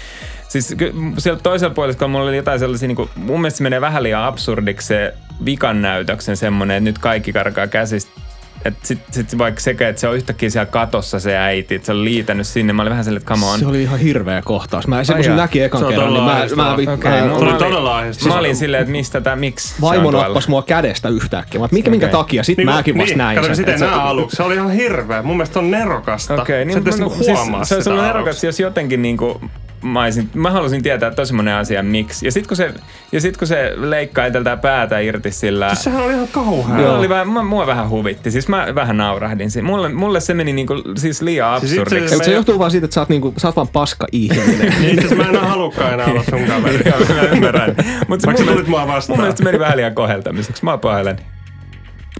Siis 0.48 0.74
siellä 1.18 1.40
toisella 1.42 1.74
puolella 1.74 2.08
mulla 2.08 2.24
oli 2.24 2.36
jotain 2.36 2.58
sellaisia, 2.58 2.88
niin 2.88 2.96
kuin, 2.96 3.10
mun 3.16 3.40
mielestä 3.40 3.58
se 3.58 3.62
menee 3.62 3.80
vähän 3.80 4.02
liian 4.02 4.24
absurdiksi 4.24 4.86
se 4.86 5.14
vikan 5.44 5.82
näytöksen 5.82 6.36
semmoinen, 6.36 6.76
että 6.76 6.84
nyt 6.84 6.98
kaikki 6.98 7.32
karkaa 7.32 7.66
käsistä. 7.66 8.20
Että 8.66 8.86
sit, 8.86 8.98
sit 9.10 9.38
vaikka 9.38 9.60
sekä, 9.60 9.88
että 9.88 10.00
se 10.00 10.08
on 10.08 10.16
yhtäkkiä 10.16 10.50
siellä 10.50 10.66
katossa 10.66 11.20
se 11.20 11.36
äiti, 11.36 11.74
että 11.74 11.86
se 11.86 11.92
on 11.92 12.04
liitänyt 12.04 12.46
sinne. 12.46 12.72
Mä 12.72 12.82
olin 12.82 12.90
vähän 12.90 13.04
silleen, 13.04 13.22
että 13.22 13.34
come 13.34 13.46
on. 13.46 13.58
Se 13.58 13.66
oli 13.66 13.82
ihan 13.82 13.98
hirveä 13.98 14.42
kohtaus. 14.42 14.86
Mä, 14.86 15.04
se, 15.04 15.14
Ai 15.14 15.22
kun 15.22 15.36
näki 15.36 15.62
ekan 15.62 15.80
Se 15.80 15.86
kerran, 15.88 16.12
niin 16.14 16.24
mä, 16.24 16.30
mä, 16.56 16.56
mä, 16.56 16.74
mulla 16.76 16.96
Se 17.02 17.44
oli 17.44 17.50
oli- 17.50 17.58
todella 17.58 17.98
ahdistava. 17.98 18.32
Mä 18.34 18.40
olin 18.40 18.56
silleen, 18.56 18.80
että 18.80 18.92
mistä 18.92 19.20
tämä, 19.20 19.36
miksi 19.36 19.68
se 19.68 19.74
vaimo 19.80 20.10
nappasi 20.10 20.50
mua 20.50 20.62
kädestä 20.62 21.08
yhtäkkiä. 21.08 21.60
Mä, 21.60 21.68
minkä 21.72 21.90
Okei. 21.90 22.08
takia? 22.08 22.42
Sitten 22.42 22.66
Niin, 22.66 22.76
mäkin 22.76 22.94
vasta 22.98 23.08
niin, 23.10 23.18
näin 23.18 23.34
kato, 23.36 23.46
sen. 23.46 23.56
Sitä 23.56 23.78
se- 23.78 23.86
aluksi. 23.86 24.36
Se 24.36 24.42
oli 24.42 24.54
ihan 24.54 24.70
hirveä. 24.70 25.22
Mun 25.22 25.36
mielestä 25.36 25.58
on 25.58 25.70
nerokasta. 25.70 26.34
Okei, 26.34 26.64
niin, 26.64 26.84
niin 26.84 26.92
se 26.94 26.98
mä- 27.02 27.06
niinku 27.06 27.24
huomaa 27.32 27.60
siis, 27.64 27.68
se 27.68 27.76
on 27.76 27.82
sellainen 27.82 28.10
erokas, 28.10 28.44
jos 28.44 28.60
jotenkin 28.60 29.02
niinku, 29.02 29.40
mä, 29.82 30.02
olisin, 30.02 30.30
mä 30.34 30.50
halusin 30.50 30.82
tietää 30.82 31.10
tosi 31.10 31.32
monen 31.34 31.54
asian 31.54 31.86
miksi. 31.86 32.26
Ja 32.26 32.32
sitten 32.32 32.48
kun, 32.48 32.56
se, 32.56 32.74
ja 33.12 33.20
sit, 33.20 33.36
kun 33.36 33.46
se 33.48 33.72
leikkaa 33.76 34.30
tältä 34.30 34.56
päätä 34.56 34.98
irti 34.98 35.30
sillä... 35.30 35.68
Siis 35.68 35.84
sehän 35.84 36.02
oli 36.02 36.12
ihan 36.12 36.28
kauhea. 36.28 36.76
Mulla 36.76 36.98
oli 36.98 37.08
vähän, 37.08 37.28
mä, 37.28 37.42
mua 37.42 37.66
vähän 37.66 37.88
huvitti. 37.90 38.30
Siis 38.30 38.48
mä 38.48 38.66
vähän 38.74 38.96
naurahdin 38.96 39.50
siinä. 39.50 39.66
Mulle, 39.68 39.88
mulle 39.88 40.20
se 40.20 40.34
meni 40.34 40.52
niinku, 40.52 40.74
siis 40.96 41.22
liian 41.22 41.60
Siis 41.60 41.72
itse 41.72 41.82
absurdiksi. 41.82 42.06
asiassa 42.06 42.24
Se 42.24 42.30
me- 42.30 42.36
johtuu 42.36 42.58
vaan 42.58 42.70
siitä, 42.70 42.84
että 42.84 42.94
sä 42.94 43.00
oot, 43.00 43.08
niinku, 43.08 43.34
sä 43.36 43.48
oot 43.48 43.56
vaan 43.56 43.68
paska 43.68 44.06
ihminen. 44.12 44.74
Niin 44.80 44.98
asiassa 44.98 45.16
mä 45.16 45.22
en 45.22 45.28
enää 45.28 45.44
halukkaan 45.48 45.92
enää 45.94 46.06
olla 46.06 46.22
sun 46.30 46.40
kaveri. 46.54 46.80
Joo, 46.88 46.98
mä 47.14 47.22
ymmärrän. 47.22 47.74
Mut 48.08 48.20
se 48.20 48.26
Vaikka 48.26 48.42
mun 48.42 48.48
sä 48.50 48.52
tulit 48.52 48.68
mua 48.68 48.78
mielestä- 48.78 48.94
vastaan. 48.96 49.16
Mun 49.18 49.22
mielestä 49.24 49.38
se 49.38 49.44
meni 49.44 49.58
vähän 49.58 49.76
liian 49.76 49.94
koheltamiseksi. 49.94 50.64
Mä 50.64 50.78
pahoillani. 50.78 51.18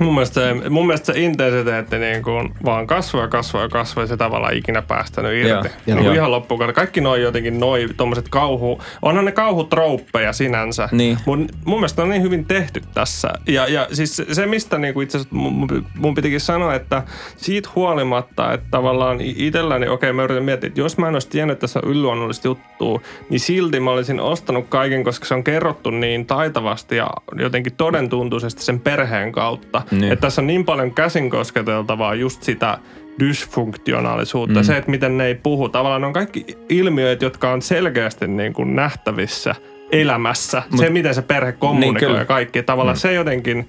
Mun 0.00 0.14
mielestä, 0.14 0.40
se, 0.40 0.70
mun 0.70 0.86
mielestä 0.86 1.12
se 1.12 1.20
intensiteetti 1.20 1.98
niin 1.98 2.22
kuin 2.22 2.54
vaan 2.64 2.86
kasvoi 2.86 3.22
ja 3.22 3.28
kasvoi 3.28 3.62
ja 3.62 3.68
kasvoi 3.68 4.02
ja 4.04 4.06
se 4.08 4.16
tavallaan 4.16 4.54
ikinä 4.54 4.82
päästänyt 4.82 5.32
irti. 5.32 5.48
Joo, 5.86 5.96
Niin 5.96 6.04
kuin 6.04 6.14
ihan 6.14 6.30
loppuun. 6.30 6.74
Kaikki 6.74 7.00
noi 7.00 7.22
jotenkin 7.22 7.60
noi 7.60 7.88
tommoset 7.96 8.28
kauhu, 8.28 8.82
onhan 9.02 9.24
ne 9.24 9.32
kauhutrouppeja 9.32 10.32
sinänsä. 10.32 10.88
Niin. 10.92 11.18
Mun, 11.26 11.48
mun 11.64 11.78
mielestä 11.78 12.02
on 12.02 12.08
niin 12.08 12.22
hyvin 12.22 12.44
tehty 12.44 12.82
tässä. 12.94 13.28
Ja, 13.48 13.66
ja 13.66 13.86
siis 13.92 14.16
se- 14.16 14.34
se, 14.34 14.46
mistä 14.46 14.78
niin 14.78 14.94
kuin 14.94 15.04
itse 15.04 15.18
asiassa 15.18 15.36
mun, 15.36 15.84
mun- 15.94 16.14
pitikin 16.14 16.40
sanoa, 16.40 16.74
että 16.74 17.02
siitä 17.36 17.68
huolimatta, 17.74 18.52
että 18.52 18.66
tavallaan 18.70 19.20
itselläni, 19.20 19.88
okei 19.88 20.12
mä 20.12 20.22
yritän 20.22 20.44
miettiä, 20.44 20.68
että 20.68 20.80
jos 20.80 20.98
mä 20.98 21.08
en 21.08 21.14
olisi 21.14 21.28
tiennyt, 21.28 21.52
että 21.54 21.60
tässä 21.60 21.80
on 21.84 21.90
yliluonnollista 21.90 22.48
juttua, 22.48 23.00
niin 23.30 23.40
silti 23.40 23.80
mä 23.80 23.90
olisin 23.90 24.20
ostanut 24.20 24.66
kaiken, 24.68 25.04
koska 25.04 25.26
se 25.26 25.34
on 25.34 25.44
kerrottu 25.44 25.90
niin 25.90 26.26
taitavasti 26.26 26.96
ja 26.96 27.10
jotenkin 27.38 27.72
todentuntuisesti 27.76 28.62
sen 28.62 28.80
perheen 28.80 29.32
kautta. 29.32 29.82
Niin. 29.90 30.12
Että 30.12 30.20
tässä 30.20 30.40
on 30.40 30.46
niin 30.46 30.64
paljon 30.64 30.94
käsin 30.94 31.30
kosketeltavaa 31.30 32.14
just 32.14 32.42
sitä 32.42 32.78
dysfunktionaalisuutta, 33.20 34.60
mm. 34.60 34.64
se, 34.64 34.76
että 34.76 34.90
miten 34.90 35.18
ne 35.18 35.26
ei 35.26 35.34
puhu. 35.34 35.68
Tavallaan 35.68 36.00
ne 36.00 36.06
on 36.06 36.12
kaikki 36.12 36.46
ilmiöitä, 36.68 37.24
jotka 37.24 37.50
on 37.50 37.62
selkeästi 37.62 38.28
niin 38.28 38.52
kuin 38.52 38.76
nähtävissä 38.76 39.54
elämässä. 39.92 40.62
Mut, 40.70 40.80
se, 40.80 40.90
miten 40.90 41.14
se 41.14 41.22
perhe 41.22 41.52
kommunikoi 41.52 42.08
kyllä. 42.08 42.18
ja 42.18 42.24
kaikki. 42.24 42.62
Tavallaan 42.62 42.96
mm. 42.96 43.00
se 43.00 43.12
jotenkin, 43.12 43.68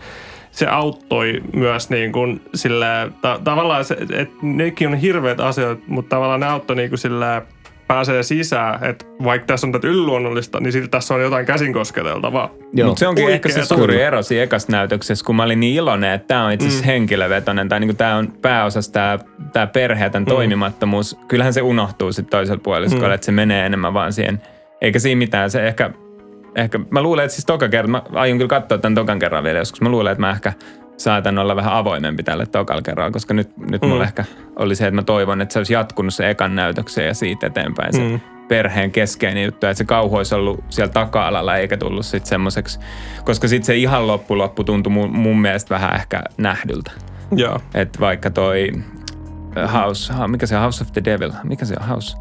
se 0.52 0.68
auttoi 0.68 1.42
myös 1.56 1.90
niin 1.90 2.12
kuin 2.12 2.42
sillä, 2.54 3.12
ta, 3.22 3.40
tavallaan 3.44 3.86
se, 3.86 3.98
että 4.14 4.36
nekin 4.42 4.88
on 4.88 4.96
hirveät 4.96 5.40
asioita, 5.40 5.82
mutta 5.88 6.16
tavallaan 6.16 6.40
ne 6.40 6.46
auttoi 6.46 6.76
niin 6.76 6.90
kuin 6.90 7.00
sillä 7.00 7.42
pääsee 7.88 8.24
sisään, 8.24 8.84
että 8.84 9.06
vaikka 9.24 9.46
tässä 9.46 9.68
on 9.68 9.72
tätä 9.72 9.88
yliluonnollista, 9.88 10.60
niin 10.60 10.72
silti 10.72 10.88
tässä 10.88 11.14
on 11.14 11.22
jotain 11.22 11.46
käsin 11.46 11.74
kosketeltavaa. 11.74 12.50
Joo. 12.74 12.88
Mutta 12.88 13.00
se 13.00 13.08
onkin 13.08 13.30
ehkä 13.30 13.50
se 13.50 13.66
suuri 13.66 14.02
ero 14.02 14.22
siinä 14.22 14.44
ekassa 14.44 14.72
näytöksessä, 14.72 15.26
kun 15.26 15.36
mä 15.36 15.44
olin 15.44 15.60
niin 15.60 15.76
iloinen, 15.76 16.14
että 16.14 16.28
tämä 16.28 16.46
on 16.46 16.52
itse 16.52 16.68
asiassa 16.68 16.84
mm. 16.84 16.88
henkilövetoinen, 16.88 17.70
tai 17.70 17.80
niinku 17.80 17.94
tämä 17.94 18.16
on 18.16 18.32
pääosassa 18.42 18.92
tämä 18.92 19.20
tää 19.54 19.68
perhe 19.68 20.04
ja 20.04 20.10
tämän 20.10 20.24
mm. 20.24 20.30
toimimattomuus. 20.30 21.18
Kyllähän 21.28 21.54
se 21.54 21.62
unohtuu 21.62 22.12
sitten 22.12 22.32
toisella 22.32 22.62
puoliskolla, 22.64 23.08
mm. 23.08 23.14
että 23.14 23.26
se 23.26 23.32
menee 23.32 23.66
enemmän 23.66 23.94
vaan 23.94 24.14
siihen. 24.14 24.42
Eikä 24.82 25.00
siinä 25.00 25.20
mitään, 25.20 25.50
se 25.50 25.68
ehkä, 25.68 25.90
ehkä 26.56 26.80
mä 26.90 27.02
luulen, 27.02 27.26
että 27.26 27.36
siis 27.36 27.46
toka 27.46 27.70
kerran, 27.70 27.92
mä 27.92 28.02
aion 28.14 28.38
kyllä 28.38 28.50
katsoa 28.50 28.78
tämän 28.78 28.96
tokan 28.96 29.20
kerran 29.20 29.44
vielä 29.44 29.60
joskus, 29.60 29.82
mä 29.82 29.90
luulen, 29.90 30.12
että 30.12 30.22
mä 30.22 30.32
ehkä 30.32 30.54
saatan 30.98 31.38
olla 31.38 31.56
vähän 31.56 31.74
avoimempi 31.74 32.24
tälle 32.24 32.46
tokalla 32.46 32.82
kerralla, 32.82 33.12
koska 33.12 33.34
nyt, 33.34 33.58
nyt 33.58 33.82
mm. 33.82 33.88
mulla 33.88 34.04
ehkä 34.04 34.26
oli 34.56 34.76
se, 34.76 34.88
että 34.88 34.96
mä 34.96 35.04
toivon, 35.04 35.42
että 35.42 35.54
se 35.54 35.60
olisi 35.60 35.74
jatkunut 35.74 36.14
se 36.14 36.30
ekan 36.30 36.56
näytöksen 36.56 37.06
ja 37.06 37.14
siitä 37.14 37.48
eteenpäin 37.48 37.94
se 37.94 38.00
Mm. 38.00 38.20
perheen 38.48 38.92
keskeinen 38.92 39.44
juttu, 39.44 39.66
että 39.66 39.78
se 39.78 39.86
kauhu 39.86 40.16
olisi 40.16 40.36
ollut 40.36 40.64
siellä 40.70 40.94
taka-alalla 40.94 41.56
eikä 41.58 41.78
tullut 41.78 42.06
sitten 42.06 42.30
semmoiseksi, 42.30 42.80
koska 43.24 43.48
sitten 43.48 43.66
se 43.66 43.76
ihan 43.76 44.08
loppu 44.08 44.38
loppu 44.38 44.64
tuntui 44.64 44.94
mun, 44.94 45.16
mun 45.16 45.42
mielestä 45.42 45.76
vähän 45.76 45.96
ehkä 45.96 46.24
nähdyltä. 46.38 46.92
Joo. 47.32 47.60
Että 47.74 48.00
vaikka 48.00 48.30
toi 48.30 48.72
äh, 49.58 49.74
House, 49.74 50.14
mikä 50.28 50.46
se 50.46 50.56
on, 50.56 50.62
House 50.62 50.84
of 50.84 50.92
the 50.92 51.04
Devil, 51.06 51.32
mikä 51.44 51.66
se 51.66 51.76
on 51.80 51.88
House? 51.88 52.18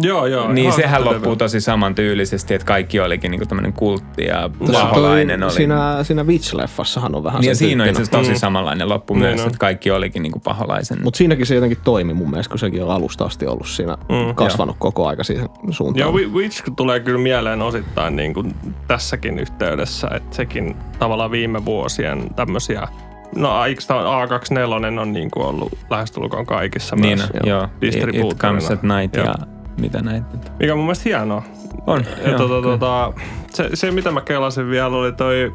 Joo, 0.00 0.26
joo. 0.26 0.52
niin 0.52 0.66
Ihan 0.66 0.72
sehän 0.80 1.04
loppuu 1.04 1.36
tosi 1.36 1.60
samantyylisesti, 1.60 2.54
että 2.54 2.66
kaikki 2.66 3.00
olikin 3.00 3.30
niinku 3.30 3.46
tämmöinen 3.46 3.72
kultti 3.72 4.24
ja 4.24 4.50
paholainen 4.72 5.42
oli. 5.42 5.52
Siinä, 5.52 5.98
siinä 6.04 6.22
Witch-leffassahan 6.22 7.14
on 7.16 7.24
vähän 7.24 7.40
niin 7.40 7.48
ja 7.48 7.54
sen 7.54 7.68
siinä 7.68 7.82
on 7.84 7.90
itse 7.90 8.06
tosi 8.10 8.30
Mm. 8.30 8.36
samanlainen 8.36 8.88
loppu 8.88 9.14
Niin 9.14 9.20
myös, 9.22 9.40
on. 9.40 9.46
että 9.46 9.58
kaikki 9.58 9.90
olikin 9.90 10.22
niinku 10.22 10.38
paholaisen. 10.38 10.98
Mutta 11.02 11.18
siinäkin 11.18 11.46
se 11.46 11.54
jotenkin 11.54 11.78
toimi 11.84 12.14
mun 12.14 12.30
mielestä, 12.30 12.50
kun 12.50 12.58
sekin 12.58 12.84
on 12.84 12.90
alusta 12.90 13.24
asti 13.24 13.46
ollut 13.46 13.66
siinä, 13.68 13.96
Mm, 14.08 14.34
kasvanut 14.34 14.76
koko 14.78 15.06
aika 15.08 15.24
siihen 15.24 15.48
suuntaan. 15.70 16.06
Ja 16.08 16.12
Wi- 16.14 16.32
Witch 16.32 16.62
tulee 16.76 17.00
kyllä 17.00 17.20
mieleen 17.20 17.62
osittain 17.62 18.16
niin 18.16 18.34
kuin 18.34 18.54
tässäkin 18.88 19.38
yhteydessä, 19.38 20.08
että 20.14 20.36
sekin 20.36 20.76
tavallaan 20.98 21.30
viime 21.30 21.64
vuosien 21.64 22.34
tämmöisiä 22.36 22.88
No 23.36 23.64
eikö 23.64 23.82
tää 23.88 23.96
A24 23.96 25.00
on 25.00 25.12
niin 25.12 25.30
kuin 25.30 25.46
ollut 25.46 25.72
lähestulkoon 25.90 26.46
kaikissa 26.46 26.96
niin, 26.96 27.18
myös. 27.18 27.30
joo. 27.44 27.68
It, 27.82 27.94
it 27.94 28.38
comes 28.38 28.70
at 28.70 28.82
night 28.82 29.16
Joo. 29.16 29.26
ja 29.26 29.34
mitä 29.78 30.02
näitä. 30.02 30.26
Mikä 30.60 30.72
on 30.72 30.78
mun 30.78 30.86
mielestä 30.86 31.08
hienoa. 31.08 31.42
On, 31.86 32.04
Ja 32.22 32.28
joo, 32.28 32.38
tota, 32.38 32.62
tota, 32.62 33.12
se, 33.50 33.70
se, 33.74 33.90
mitä 33.90 34.10
mä 34.10 34.20
kelasin 34.20 34.70
vielä, 34.70 34.96
oli 34.96 35.12
toi... 35.12 35.52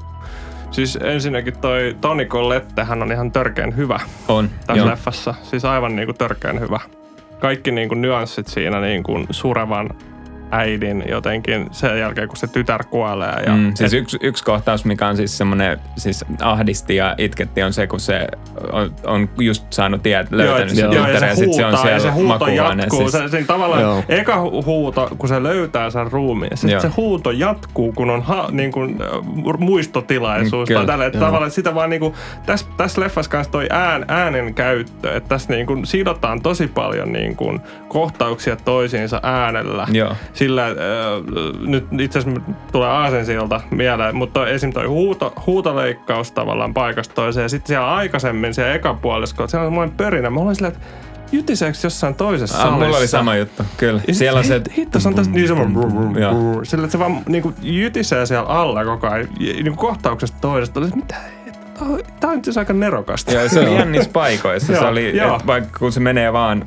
Siis 0.72 0.98
ensinnäkin 1.02 1.58
toi 1.58 1.96
Toni 2.02 2.26
Collette, 2.26 2.84
hän 2.84 3.02
on 3.02 3.12
ihan 3.12 3.32
törkeän 3.32 3.76
hyvä 3.76 4.00
on, 4.28 4.50
tässä 4.68 4.80
joo. 4.82 4.90
leffassa. 4.90 5.34
Siis 5.44 5.66
aivan 5.66 5.96
niinku 5.96 6.14
törkeän 6.14 6.60
hyvä. 6.60 6.80
Kaikki 7.40 7.72
niinku 7.72 7.96
nyanssit 7.96 8.48
siinä 8.48 8.82
niinku 8.82 9.26
surevan 9.30 9.90
äidin 10.54 11.04
jotenkin 11.10 11.68
sen 11.72 12.00
jälkeen, 12.00 12.28
kun 12.28 12.38
se 12.38 12.48
tytär 12.48 12.84
kuolee. 12.84 13.44
Ja 13.46 13.54
Mm, 13.56 13.72
siis 13.76 13.94
yksi, 13.94 14.18
yksi 14.22 14.44
kohtaus, 14.44 14.86
mikä 14.86 15.08
on 15.08 15.18
siis 15.18 15.38
semmoinen, 15.38 15.80
siis 15.98 16.26
ahdisti 16.42 16.96
ja 16.96 17.16
itketti, 17.18 17.64
on 17.64 17.74
se, 17.74 17.88
kun 17.88 18.00
se 18.00 18.28
on, 18.72 18.92
on 19.06 19.30
just 19.40 19.66
saanut 19.70 20.04
tiedät, 20.04 20.32
löytänyt 20.32 20.70
sen 20.76 20.84
joo, 20.84 20.94
ja 20.94 21.04
tyttären 21.04 21.20
se 21.20 21.28
ja 21.28 21.36
sitten 21.36 21.54
se 21.54 21.66
on 21.66 21.72
huutaa, 21.72 21.90
ja 21.90 22.00
se 22.00 22.02
siellä 22.02 22.14
huuto 22.16 22.48
jatkuu. 22.48 23.00
Siis, 23.10 23.12
Se, 23.12 23.38
se 23.38 23.44
tavallaan 23.44 23.82
Joo. 23.82 24.04
eka 24.10 24.36
hu- 24.36 24.66
huuto, 24.66 25.10
kun 25.18 25.30
se 25.30 25.44
löytää 25.44 25.90
sen 25.90 26.12
ruumiin, 26.12 26.58
sitten 26.58 26.72
Joo. 26.72 26.82
se 26.82 26.88
huuto 26.88 27.32
jatkuu, 27.32 27.92
kun 27.92 28.10
on 28.10 28.22
ha, 28.22 28.48
niin 28.52 28.72
kuin, 28.72 28.98
äh, 29.02 29.60
muistotilaisuus. 29.60 30.68
Kyllä. 30.68 30.80
Tai 30.80 30.88
tälle, 30.88 31.06
että 31.06 31.18
Joo. 31.20 31.26
tavallaan 31.26 31.52
sitä 31.52 31.76
vaan 31.76 31.90
niin 31.90 32.00
kuin, 32.00 32.14
tässä, 32.46 32.66
tässä 32.78 33.02
leffassa 33.02 33.32
kanssa 33.32 33.52
toi 33.52 33.68
ään, 33.70 34.06
äänen 34.08 34.54
käyttö, 34.54 35.16
että 35.18 35.30
tässä 35.30 35.54
niin 35.54 35.66
kuin 35.66 35.86
sidotaan 35.86 36.42
tosi 36.42 36.68
paljon 36.68 37.12
niin 37.14 37.36
kuin 37.36 37.60
kohtauksia 37.88 38.56
toisiinsa 38.56 39.20
äänellä. 39.24 39.88
Joo. 39.92 40.16
Sillä, 40.44 40.68
äh, 40.68 40.74
nyt 41.62 41.86
itse 42.00 42.20
asiassa 42.20 42.42
tulee 42.72 42.90
aasensilta 42.90 43.62
mieleen, 43.72 44.16
mutta 44.16 44.48
esim. 44.48 44.74
toi 44.74 44.86
huuto, 44.86 45.34
huutoleikkaus 45.48 46.32
tavallaan 46.32 46.74
paikasta 46.74 47.16
toiseen. 47.16 47.50
Sitten 47.50 47.68
siellä 47.68 47.94
aikaisemmin, 47.96 48.54
siellä 48.54 48.74
ekapuoliskolla, 48.74 49.48
siellä 49.48 49.66
on 49.66 49.68
semmoinen 49.72 49.96
pörinä. 49.98 50.30
Mä 50.30 50.40
olin 50.40 50.56
silleen, 50.56 50.74
että 50.74 50.88
jytiseekö 51.32 51.78
jossain 51.84 52.16
toisessa 52.16 52.58
Ah, 52.58 52.64
salissa? 52.64 52.86
mulla 52.86 52.98
oli 52.98 53.08
sama 53.08 53.36
juttu, 53.36 53.64
kyllä. 53.78 54.02
Ja 54.08 54.14
Siellä 54.14 54.38
on 54.40 54.46
se, 54.46 54.58
hit- 54.58 54.74
Hitto, 54.78 55.00
se 55.00 55.08
on 55.08 55.16
tässä 55.16 55.32
niin 55.32 55.48
semmoinen... 55.48 55.76
Sillä, 56.66 56.84
että 56.84 56.92
se 56.92 57.00
vaan 57.00 57.22
niinku 57.28 57.54
jytisee 57.62 58.26
siellä 58.26 58.48
alla 58.48 58.86
koko 58.86 59.08
ajan, 59.08 59.28
niinku 59.40 59.76
kohtauksesta 59.80 60.38
toisesta. 60.42 60.80
Mitä? 60.80 61.16
Tää 62.20 62.30
on, 62.32 62.38
itse 62.38 62.50
asiassa 62.50 62.62
aika 62.62 62.74
nerokasta. 62.74 63.32
Joo, 63.34 63.50
se 63.50 63.60
oli 63.60 63.76
jännissä 63.80 64.10
paikoissa. 64.14 64.74
se 64.74 64.80
oli, 64.80 65.14
vaikka 65.48 65.80
kun 65.80 65.92
se 65.92 66.00
menee 66.00 66.34
vaan 66.34 66.66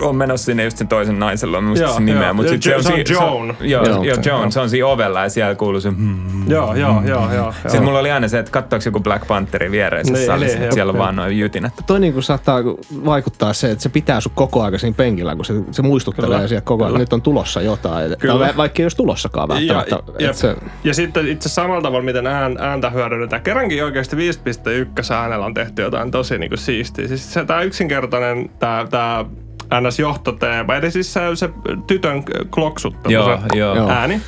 on 0.00 0.16
menossa 0.16 0.44
sinne 0.44 0.64
just 0.64 0.76
sen 0.78 0.88
toisen 0.88 1.18
naisen 1.18 1.52
luo, 1.52 1.60
mä 1.60 1.68
muistan 1.68 1.88
Joo, 1.88 1.94
sen 1.96 2.06
nimeä, 2.06 2.32
mutta 2.32 2.52
sit 2.52 2.64
Jo- 2.64 2.70
se 2.70 2.76
on, 2.76 2.82
se 2.82 2.92
on 2.92 3.06
si- 3.06 3.12
Joan. 3.12 3.56
Joo, 3.60 3.84
Joo, 3.86 4.02
joo, 4.04 4.16
se- 4.22 4.30
Joan, 4.30 4.52
se 4.52 4.60
on 4.60 4.70
siinä 4.70 4.86
ovella 4.86 5.22
ja 5.22 5.28
siellä 5.28 5.54
kuuluu 5.54 5.80
se 5.80 5.90
hmm. 5.90 6.50
Joo, 6.50 6.74
joo, 6.74 7.02
joo, 7.06 7.32
joo. 7.34 7.52
Sitten 7.62 7.84
mulla 7.84 7.98
oli 7.98 8.10
aina 8.10 8.28
se, 8.28 8.38
että 8.38 8.52
katsoako 8.52 8.82
joku 8.84 9.00
Black 9.00 9.26
Pantherin 9.26 9.72
viereisessä 9.72 10.12
Niin, 10.18 10.26
salissa, 10.26 10.56
niin, 10.56 10.64
että 10.64 10.74
siellä 10.74 10.92
on 10.92 10.98
vaan 10.98 11.16
noin 11.16 11.38
jytinät. 11.38 11.72
Toi 11.86 12.00
niinku 12.00 12.22
saattaa 12.22 12.58
vaikuttaa 13.04 13.52
se, 13.52 13.70
että 13.70 13.82
se 13.82 13.88
pitää 13.88 14.20
sun 14.20 14.32
koko 14.34 14.62
ajan 14.62 14.78
siinä 14.78 14.94
penkillä, 14.96 15.36
kun 15.36 15.44
se, 15.44 15.54
se 15.70 15.82
muistuttelee 15.82 16.36
Kyllä, 16.36 16.48
sieltä 16.48 16.64
koko 16.64 16.84
ajan, 16.84 16.98
nyt 16.98 17.12
on 17.12 17.22
tulossa 17.22 17.62
jotain. 17.62 18.16
Kyllä. 18.18 18.54
Vaikka 18.56 18.82
ei 18.82 18.84
olisi 18.84 18.96
tulossakaan 18.96 19.48
välttämättä. 19.48 19.96
Ja, 20.18 20.32
se, 20.32 20.56
ja 20.84 20.94
sitten 20.94 21.28
itse 21.28 21.48
samalla 21.48 21.82
tavalla, 21.82 22.04
miten 22.04 22.26
ään, 22.26 22.56
ääntä 22.60 22.90
hyödynnetään. 22.90 23.42
Kerrankin 23.42 23.84
oikeasti 23.84 24.16
5.1 24.16 25.14
äänellä 25.14 25.46
on 25.46 25.54
tehty 25.54 25.82
jotain 25.82 26.10
tosi 26.10 26.38
niin 26.38 26.50
kuin 26.50 26.58
siistiä. 26.58 27.08
Siis 27.08 27.32
se, 27.32 27.44
tämä 27.44 27.62
yksinkertainen, 27.62 28.50
tämä, 28.58 29.24
tämä 29.68 29.80
NS-johtoteema, 29.80 30.74
eli 30.76 30.90
siis 30.90 31.12
se, 31.12 31.20
se 31.34 31.50
tytön 31.86 32.24
kloksuttelu, 32.50 33.12
Joo, 33.12 33.40
se 33.50 33.56
joo. 33.56 33.88
ääni. 33.90 34.20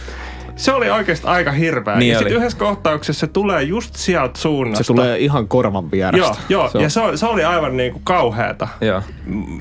Se 0.58 0.72
oli 0.72 0.90
oikeasti 0.90 1.26
aika 1.26 1.52
hirveä. 1.52 1.96
Niin 1.98 2.12
ja 2.12 2.18
sitten 2.18 2.36
yhdessä 2.36 2.58
kohtauksessa 2.58 3.20
se 3.26 3.32
tulee 3.32 3.62
just 3.62 3.96
sieltä 3.96 4.38
suunnasta. 4.40 4.84
se 4.84 4.86
tulee 4.86 5.18
ihan 5.18 5.48
korvan 5.48 5.90
vierestä. 5.90 6.36
Joo, 6.48 6.62
joo. 6.62 6.68
Se 6.68 6.78
on- 6.78 6.82
ja 6.84 6.90
se, 6.90 7.00
oli- 7.00 7.18
se 7.18 7.26
oli 7.26 7.44
aivan 7.44 7.76
niin 7.76 7.92
kuin 7.92 8.02
kauheata. 8.04 8.68
Joo. 8.80 9.02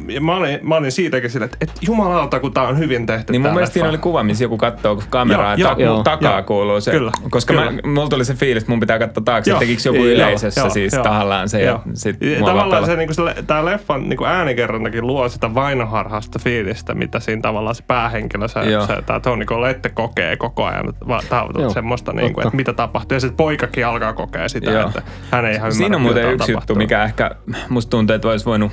Ja 0.07 0.21
mä 0.21 0.35
olin, 0.35 0.59
mä 0.61 0.75
olin 0.75 0.91
siitäkin 0.91 1.29
silleen, 1.29 1.45
että, 1.53 1.57
että 1.61 1.73
jumalauta, 1.81 2.39
kun 2.39 2.53
tää 2.53 2.63
on 2.67 2.77
hyvin 2.79 3.05
tehty. 3.05 3.31
Niin 3.31 3.41
mun 3.41 3.45
tää 3.47 3.53
mielestä 3.53 3.73
siinä 3.73 3.89
oli 3.89 3.97
kuva, 3.97 4.23
missä 4.23 4.43
joku 4.43 4.57
katsoo 4.57 5.03
kameraa 5.09 5.55
Joo, 5.55 5.69
ja 5.69 5.75
ta- 5.75 5.81
joo, 5.81 6.03
takaa 6.03 6.31
joo. 6.31 6.43
kuuluu 6.43 6.81
se. 6.81 6.91
Kyllä, 6.91 7.11
koska 7.29 7.53
kyllä. 7.53 7.71
Mä, 7.71 7.77
mulla 7.93 8.09
tuli 8.09 8.25
se 8.25 8.33
fiilis, 8.33 8.63
että 8.63 8.71
mun 8.71 8.79
pitää 8.79 8.99
katsoa 8.99 9.23
taakse, 9.23 9.51
Joo. 9.51 9.55
että 9.57 9.67
tekikö 9.67 9.81
joku 9.89 10.05
yleisössä 10.05 10.61
joo, 10.61 10.69
siis 10.69 10.93
joo. 10.93 11.03
tahallaan 11.03 11.49
se. 11.49 11.61
Joo. 11.63 11.81
Ja 11.85 11.91
sit 11.93 12.17
Ja 12.21 12.45
tavallaan 12.45 12.85
se, 12.85 12.95
niin 12.95 13.13
se, 13.13 13.21
tämä 13.47 13.65
leffan 13.65 14.09
niin 14.09 14.25
äänikerrontakin 14.25 15.07
luo 15.07 15.29
sitä 15.29 15.53
vainoharhasta 15.55 16.39
fiilistä, 16.39 16.93
mitä 16.95 17.19
siinä 17.19 17.41
tavallaan 17.41 17.75
se 17.75 17.83
päähenkilö, 17.87 18.47
se, 18.47 18.59
se 18.87 19.01
tämä 19.05 19.19
Toni 19.19 19.45
Colette 19.45 19.89
kokee 19.89 20.35
koko 20.37 20.65
ajan. 20.65 20.86
Va, 21.07 21.19
tää, 21.29 21.45
Joo, 21.57 21.69
semmoista, 21.69 22.13
niin 22.13 22.33
kuin, 22.33 22.47
että 22.47 22.55
mitä 22.57 22.73
tapahtuu. 22.73 23.15
Ja 23.15 23.19
sitten 23.19 23.37
poikakin 23.37 23.85
alkaa 23.87 24.13
kokea 24.13 24.49
sitä, 24.49 24.71
Joo. 24.71 24.87
että 24.87 25.01
hän 25.31 25.45
ei 25.45 25.55
ihan 25.55 25.73
Siinä 25.73 25.95
on 25.95 26.01
muuten 26.01 26.23
yksi 26.23 26.33
juttu, 26.33 26.47
tapahtuu. 26.53 26.75
mikä 26.75 27.03
ehkä 27.03 27.31
musta 27.69 27.89
tuntuu, 27.89 28.15
että 28.15 28.27
olisi 28.27 28.45
voinut 28.45 28.71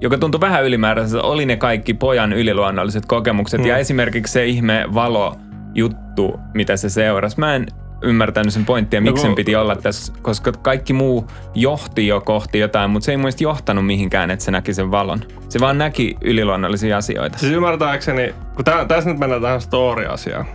joka 0.00 0.18
tuntui 0.18 0.40
vähän 0.40 0.64
ylimääräiseltä, 0.64 1.26
oli 1.26 1.46
ne 1.46 1.56
kaikki 1.56 1.94
pojan 1.94 2.32
yliluonnolliset 2.32 3.06
kokemukset 3.06 3.60
Hmm. 3.60 3.68
ja 3.68 3.76
esimerkiksi 3.76 4.32
se 4.32 4.46
ihme 4.46 4.84
valo 4.94 5.36
juttu, 5.74 6.40
mitä 6.54 6.76
se 6.76 6.88
seurasi. 6.88 7.38
Mä 7.40 7.54
en 7.54 7.66
ymmärtänyt 8.02 8.52
sen 8.52 8.64
pointtia, 8.64 9.00
miksi 9.00 9.22
No 9.22 9.28
sen 9.28 9.34
piti 9.34 9.56
olla 9.56 9.76
tässä, 9.76 10.12
koska 10.22 10.52
kaikki 10.52 10.92
muu 10.92 11.26
johti 11.54 12.06
jo 12.06 12.20
kohti 12.20 12.58
jotain, 12.58 12.90
mutta 12.90 13.04
se 13.06 13.12
ei 13.12 13.16
mielestä 13.16 13.44
johtanut 13.44 13.86
mihinkään, 13.86 14.30
että 14.30 14.44
se 14.44 14.50
näki 14.50 14.74
sen 14.74 14.90
valon. 14.90 15.20
Se 15.48 15.60
vaan 15.60 15.78
näki 15.78 16.16
yliluonnollisia 16.20 16.96
asioita. 16.96 17.38
Siis 17.38 17.52
ymmärtääkseni, 17.52 18.34
kun 18.56 18.64
tää, 18.64 18.84
tässä 18.84 19.10
nyt 19.10 19.18
mennään 19.18 19.42
tähän 19.42 19.60
story-asiaan. 19.60 20.46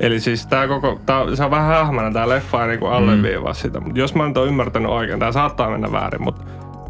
Eli 0.00 0.20
siis 0.20 0.46
tää 0.46 0.68
koko, 0.68 1.00
tää, 1.06 1.34
se 1.34 1.44
on 1.44 1.50
vähän 1.50 1.66
hähmänä 1.66 2.12
tää 2.12 2.28
leffa 2.28 2.62
ei 2.62 2.68
niinku 2.68 2.86
alleviivaa 2.86 3.54
sitä. 3.54 3.80
Mutta 3.80 3.98
jos 3.98 4.14
mä 4.14 4.28
nyt 4.28 4.36
oon 4.36 4.48
ymmärtänyt 4.48 4.90
oikein, 4.90 5.18
tää 5.18 5.32
saattaa 5.32 5.70
mennä 5.70 5.92
väärin, 5.92 6.22
mutta 6.22 6.42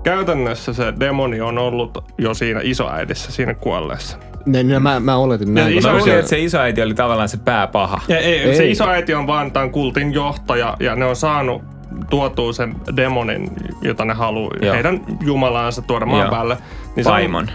käytännössä 0.03 0.73
se 0.73 0.93
demoni 1.01 1.41
on 1.41 1.59
ollut 1.59 2.05
jo 2.19 2.35
siinä 2.35 2.61
isoäidissä, 2.63 3.33
siinä 3.33 3.55
kuolleessa. 3.55 4.19
Ne, 4.47 4.63
ne, 4.63 4.79
mä, 4.79 5.01
mä 5.01 5.17
oletin 5.17 5.55
näin. 5.55 5.75
Mä 5.75 5.81
iso- 5.81 5.93
luulin, 5.93 6.15
että 6.15 6.29
se 6.29 6.39
isoäiti 6.39 6.83
oli 6.83 6.95
tavallaan 6.95 7.29
se 7.29 7.37
pääpaha. 7.37 8.01
Ja 8.09 8.19
ei, 8.19 8.39
ei. 8.39 8.57
Se 8.57 8.67
isoäiti 8.69 9.15
on 9.15 9.27
vaan 9.27 9.51
tämän 9.53 9.71
kultin 9.71 10.13
johtaja 10.13 10.77
ja 10.81 10.97
ne 10.97 11.05
on 11.05 11.17
saanut 11.17 11.63
tuotua 12.11 12.53
sen 12.53 12.75
demonin, 12.97 13.51
jota 13.83 14.05
ne 14.05 14.15
haluaa, 14.15 14.51
heidän 14.75 15.01
jumalaansa 15.21 15.83
tuoda 15.83 16.07
maan 16.07 16.21
Joo. 16.21 16.31
päälle. 16.31 16.57
Niin 16.97 17.07
on- 17.07 17.13
Paimon. 17.13 17.51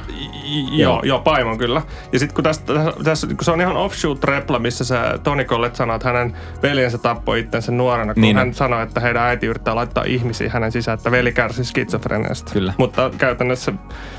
J- 0.46 0.82
Joo, 0.82 1.02
joo, 1.04 1.20
Paimon 1.20 1.58
kyllä. 1.58 1.82
Ja 2.14 2.20
sitten 2.20 2.36
kun 2.36 2.44
tästä, 2.44 2.74
tässä, 3.04 3.28
kun 3.28 3.38
se 3.42 3.52
on 3.52 3.62
ihan 3.62 3.76
offshoot-repla, 3.76 4.60
missä 4.60 4.84
se 4.84 4.96
Toni 5.24 5.46
Collette 5.46 5.78
sanoo, 5.78 5.96
että 5.96 6.08
hänen 6.08 6.34
veljensä 6.64 6.98
tappoi 6.98 7.40
itsensä 7.40 7.72
nuorena, 7.72 8.14
kun 8.14 8.22
Niin 8.22 8.38
on. 8.38 8.46
hän 8.46 8.54
sanoi, 8.54 8.84
että 8.84 9.00
heidän 9.00 9.24
äiti 9.24 9.46
yrittää 9.48 9.76
laittaa 9.76 10.04
ihmisiä 10.08 10.50
hänen 10.54 10.72
sisään, 10.72 10.98
että 10.98 11.12
veli 11.12 11.32
kärsi 11.34 11.64
skitsofreniasta. 11.66 12.52
Kyllä. 12.54 12.74
Mutta 12.78 13.12
käytännössä 13.18 13.74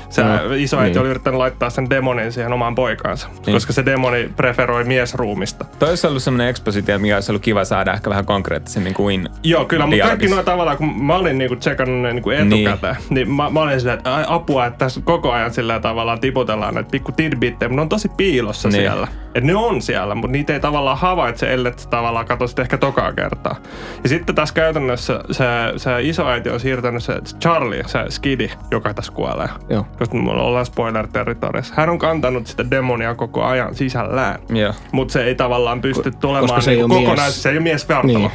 se 0.09 0.23
No, 0.23 0.29
isoäiti 0.57 0.89
niin. 0.93 1.01
oli 1.01 1.09
yrittänyt 1.09 1.37
laittaa 1.37 1.69
sen 1.69 1.89
demonin 1.89 2.31
siihen 2.31 2.53
omaan 2.53 2.75
poikaansa, 2.75 3.27
Niin. 3.45 3.55
koska 3.55 3.73
se 3.73 3.85
demoni 3.85 4.29
preferoi 4.35 4.83
miesruumista. 4.83 5.65
Toi 5.79 5.89
olisi 5.89 6.07
ollut 6.07 6.23
semmoinen 6.23 6.47
ekspositio, 6.47 6.99
mikä 6.99 7.15
olisi 7.15 7.31
ollut 7.31 7.43
kiva 7.43 7.65
saada 7.65 7.93
ehkä 7.93 8.09
vähän 8.09 8.25
konkreettisemmin 8.25 8.93
kuin 8.93 9.29
Joo, 9.43 9.65
kyllä, 9.65 9.85
mutta 9.85 10.05
kaikki 10.07 10.27
noin 10.27 10.45
tavallaan, 10.45 10.77
kun 10.77 11.03
mä 11.05 11.15
olin 11.15 11.37
niinku 11.37 11.55
tsekannut 11.55 12.01
ne 12.01 12.13
niinku 12.13 12.29
etukäteen, 12.29 12.95
niin, 12.95 13.15
niin 13.15 13.31
mä, 13.31 13.49
mä 13.49 13.59
olin 13.61 13.79
silleen, 13.79 13.97
että 13.97 14.23
apua, 14.27 14.65
että 14.65 14.77
tässä 14.77 15.01
koko 15.07 15.31
ajan 15.31 15.53
sillä 15.53 15.79
tavallaan 15.79 16.19
tiputellaan 16.19 16.73
näitä 16.73 16.89
pikku 16.91 17.11
tidbittejä, 17.11 17.69
mutta 17.69 17.75
ne 17.75 17.81
on 17.81 17.89
tosi 17.89 18.09
piilossa 18.17 18.69
Niin. 18.69 18.81
siellä. 18.81 19.07
Että 19.35 19.47
ne 19.47 19.55
on 19.55 19.81
siellä, 19.81 20.15
mutta 20.15 20.31
niitä 20.31 20.53
ei 20.53 20.59
tavallaan 20.59 20.97
havaitse, 20.97 21.53
ellei 21.53 21.71
tavallaan 21.89 22.25
katso 22.25 22.47
sitä 22.47 22.61
ehkä 22.61 22.77
tokaa 22.77 23.13
kertaa. 23.13 23.55
Ja 24.03 24.09
sitten 24.09 24.35
tässä 24.35 24.55
käytännössä 24.55 25.19
se, 25.31 25.43
se 25.77 25.91
isoäiti 26.01 26.49
on 26.49 26.59
siirtänyt 26.59 27.03
se 27.03 27.13
Charlie, 27.41 27.83
se 27.87 27.99
skidi, 28.09 28.49
joka 28.71 28.93
tässä 28.93 29.11
kuolee. 29.11 29.49
Joo. 29.69 29.85
Koska 29.99 30.17
me 30.17 30.31
ollaan 30.31 30.65
spoiler-territoriassa. 30.65 31.73
Hän 31.77 31.89
on 31.89 31.99
kantanut 31.99 32.47
sitä 32.47 32.69
demonia 32.71 33.15
koko 33.15 33.43
ajan 33.43 33.75
sisällään. 33.75 34.39
Mutta 34.91 35.11
se 35.11 35.23
ei 35.23 35.35
tavallaan 35.35 35.81
pysty 35.81 36.11
tulemaan 36.11 36.41
koska 36.47 36.61
se 36.61 36.71
ei 36.71 36.77
niinku 36.77 36.95
ole 36.95 37.15
mies. 37.15 37.43
se 37.43 37.49
ei 37.49 37.55
ole 37.57 37.63
miesvartalo. 37.63 38.17
Niin. 38.19 38.31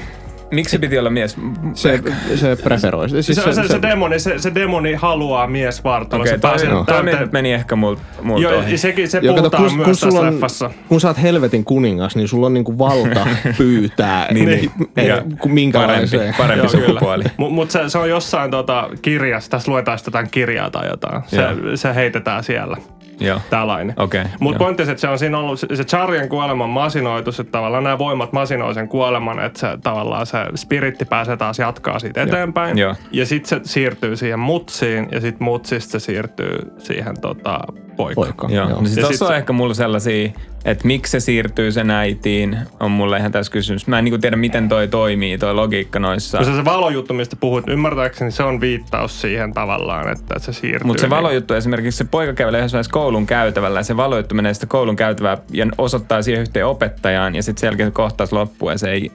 Miksi 0.52 0.70
se 0.70 0.78
piti 0.78 0.98
olla 0.98 1.10
mies? 1.10 1.36
Se, 1.74 2.02
se 2.34 2.56
preferoi. 2.64 3.08
Siis 3.08 3.26
Siis 3.26 3.44
se, 3.44 3.52
se, 3.52 3.68
se, 3.68 3.82
demoni, 3.82 4.18
se, 4.18 4.38
se 4.38 4.54
demoni 4.54 4.94
haluaa 4.94 5.46
miesvartalo. 5.46 6.22
Okei, 6.22 6.32
se 6.32 6.38
taas- 6.38 6.62
toi, 6.62 6.70
tää- 6.86 7.02
toi 7.02 7.10
tää- 7.12 7.28
meni 7.32 7.52
ehkä 7.52 7.76
multa 7.76 8.02
mult 8.22 8.42
Joo, 8.42 8.58
ohi. 8.58 8.78
sekin 8.78 9.08
se 9.08 9.18
Joo, 9.22 9.34
kato, 9.34 9.42
puhutaan 9.50 9.64
kun, 9.64 9.76
myös 9.76 10.00
kun, 10.00 10.08
tässä 10.10 10.20
on, 10.20 10.26
leffassa. 10.34 10.70
kun 10.88 11.00
sä 11.00 11.08
oot 11.08 11.22
helvetin 11.22 11.64
kuningas, 11.64 12.16
niin 12.16 12.28
sulla 12.28 12.46
on 12.46 12.54
niinku 12.54 12.78
valta 12.78 13.26
pyytää 13.58 14.28
Niin, 14.32 14.48
niin. 14.48 14.70
ku- 14.70 14.86
Parempi, 14.94 15.48
minkälaiseen. 15.48 16.34
parempi 16.38 16.58
Joo, 16.66 16.70
kyllä. 16.72 16.86
sukupuoli. 16.86 17.24
Mutta 17.36 17.54
mut 17.54 17.70
se, 17.70 17.80
se 17.88 17.98
on 17.98 18.08
jossain 18.10 18.50
tota, 18.50 18.88
kirjassa, 19.02 19.50
tässä 19.50 19.70
luetaan 19.72 19.98
sitten 19.98 20.10
jotain 20.12 20.30
kirjaa 20.30 20.70
tai 20.70 20.88
jotain. 20.88 21.22
Se, 21.26 21.38
se 21.76 21.94
heitetään 21.94 22.44
siellä. 22.44 22.76
Joo. 23.24 23.40
Tällainen. 23.50 23.94
Okei, 23.98 24.24
Mutta 24.40 24.58
pointti 24.58 24.82
että 24.82 24.96
se 24.96 25.08
on 25.08 25.18
siinä 25.18 25.38
ollut, 25.38 25.58
se 25.58 25.84
Charien 25.84 26.28
kuoleman 26.28 26.70
masinoitus, 26.70 27.40
että 27.40 27.52
tavallaan 27.52 27.84
nämä 27.84 27.98
voimat 27.98 28.32
masinoi 28.32 28.74
sen 28.74 28.88
kuoleman, 28.88 29.44
että 29.44 29.60
se 29.60 29.66
tavallaan 29.82 30.26
se 30.26 30.38
spiritti 30.54 31.04
pääsee 31.04 31.36
taas 31.36 31.58
jatkaa 31.58 31.98
siitä 31.98 32.22
eteenpäin. 32.22 32.78
Joo. 32.78 32.94
Ja 33.12 33.26
sitten 33.26 33.48
se 33.48 33.72
siirtyy 33.72 34.16
siihen 34.16 34.38
mutsiin 34.38 35.08
ja 35.12 35.20
sitten 35.20 35.44
mutsista 35.44 35.92
se 35.92 35.98
siirtyy 36.12 36.58
siihen 36.78 37.20
tota, 37.20 37.60
poikaan. 37.96 38.26
Poika. 38.26 38.54
Joo. 38.54 38.68
Joo. 38.68 38.80
No 38.80 38.86
sit 38.86 38.96
Ja 38.96 39.02
tossa 39.02 39.18
sit 39.18 39.28
on 39.28 39.36
ehkä 39.36 39.52
mulla 39.52 39.74
sellaisia, 39.74 40.30
että 40.64 40.86
miksi 40.86 41.10
se 41.10 41.20
siirtyy 41.20 41.72
sen 41.72 41.90
äitiin, 41.90 42.58
on 42.80 42.90
mulle 42.90 43.18
ihan 43.18 43.32
tässä 43.32 43.52
kysymys. 43.52 43.86
Mä 43.86 43.98
en 43.98 44.04
niinku 44.04 44.18
tiedä, 44.18 44.36
miten 44.36 44.68
toi 44.68 44.88
toimii, 44.88 45.38
toi 45.38 45.54
logiikka 45.54 45.98
noissa. 45.98 46.38
No 46.38 46.44
se, 46.44 46.56
se 46.56 46.64
valojuttu, 46.64 47.14
mistä 47.14 47.36
puhut, 47.36 47.68
ymmärtääkseni 47.68 48.30
se 48.30 48.42
on 48.42 48.60
viittaus 48.60 49.20
siihen 49.20 49.54
tavallaan, 49.54 50.12
että 50.12 50.38
se 50.38 50.52
siirtyy. 50.52 50.86
Mutta 50.86 51.00
se 51.00 51.06
niin- 51.06 51.16
valojuttu, 51.16 51.54
esimerkiksi 51.54 51.98
se 51.98 52.04
poika 52.04 52.32
kävelee 52.32 52.58
yhdessä 52.58 52.74
vaiheessa 52.76 52.92
koulun 52.92 53.26
käytävällä 53.26 53.78
ja 53.78 53.84
se 53.84 53.96
valojuttu 53.96 54.34
menee 54.34 54.54
sitä 54.54 54.66
koulun 54.66 54.96
käytävää 54.96 55.38
ja 55.50 55.66
osoittaa 55.78 56.22
siihen 56.22 56.42
yhteen 56.42 56.66
opettajaan 56.66 57.34
ja 57.34 57.42
sitten 57.42 57.60
sen 57.60 57.68
jälkeen 57.68 57.88
se 57.88 57.92
kohtaus 57.94 58.32
loppuu 58.32 58.70
ja 58.70 58.78
se 58.78 58.90
ei, 58.90 59.12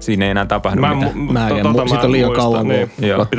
siinä 0.00 0.24
ei 0.24 0.30
enää 0.30 0.46
tapahdu 0.46 0.80
Mä, 0.80 0.94
mitään. 0.94 1.12
mu- 1.14 1.32
Mä 1.32 1.48
en- 1.48 1.62
tota 1.62 1.86
sit 1.86 2.04
on 2.04 2.12
liian 2.12 2.32
kauan, 2.32 2.68
Niin. 2.68 2.90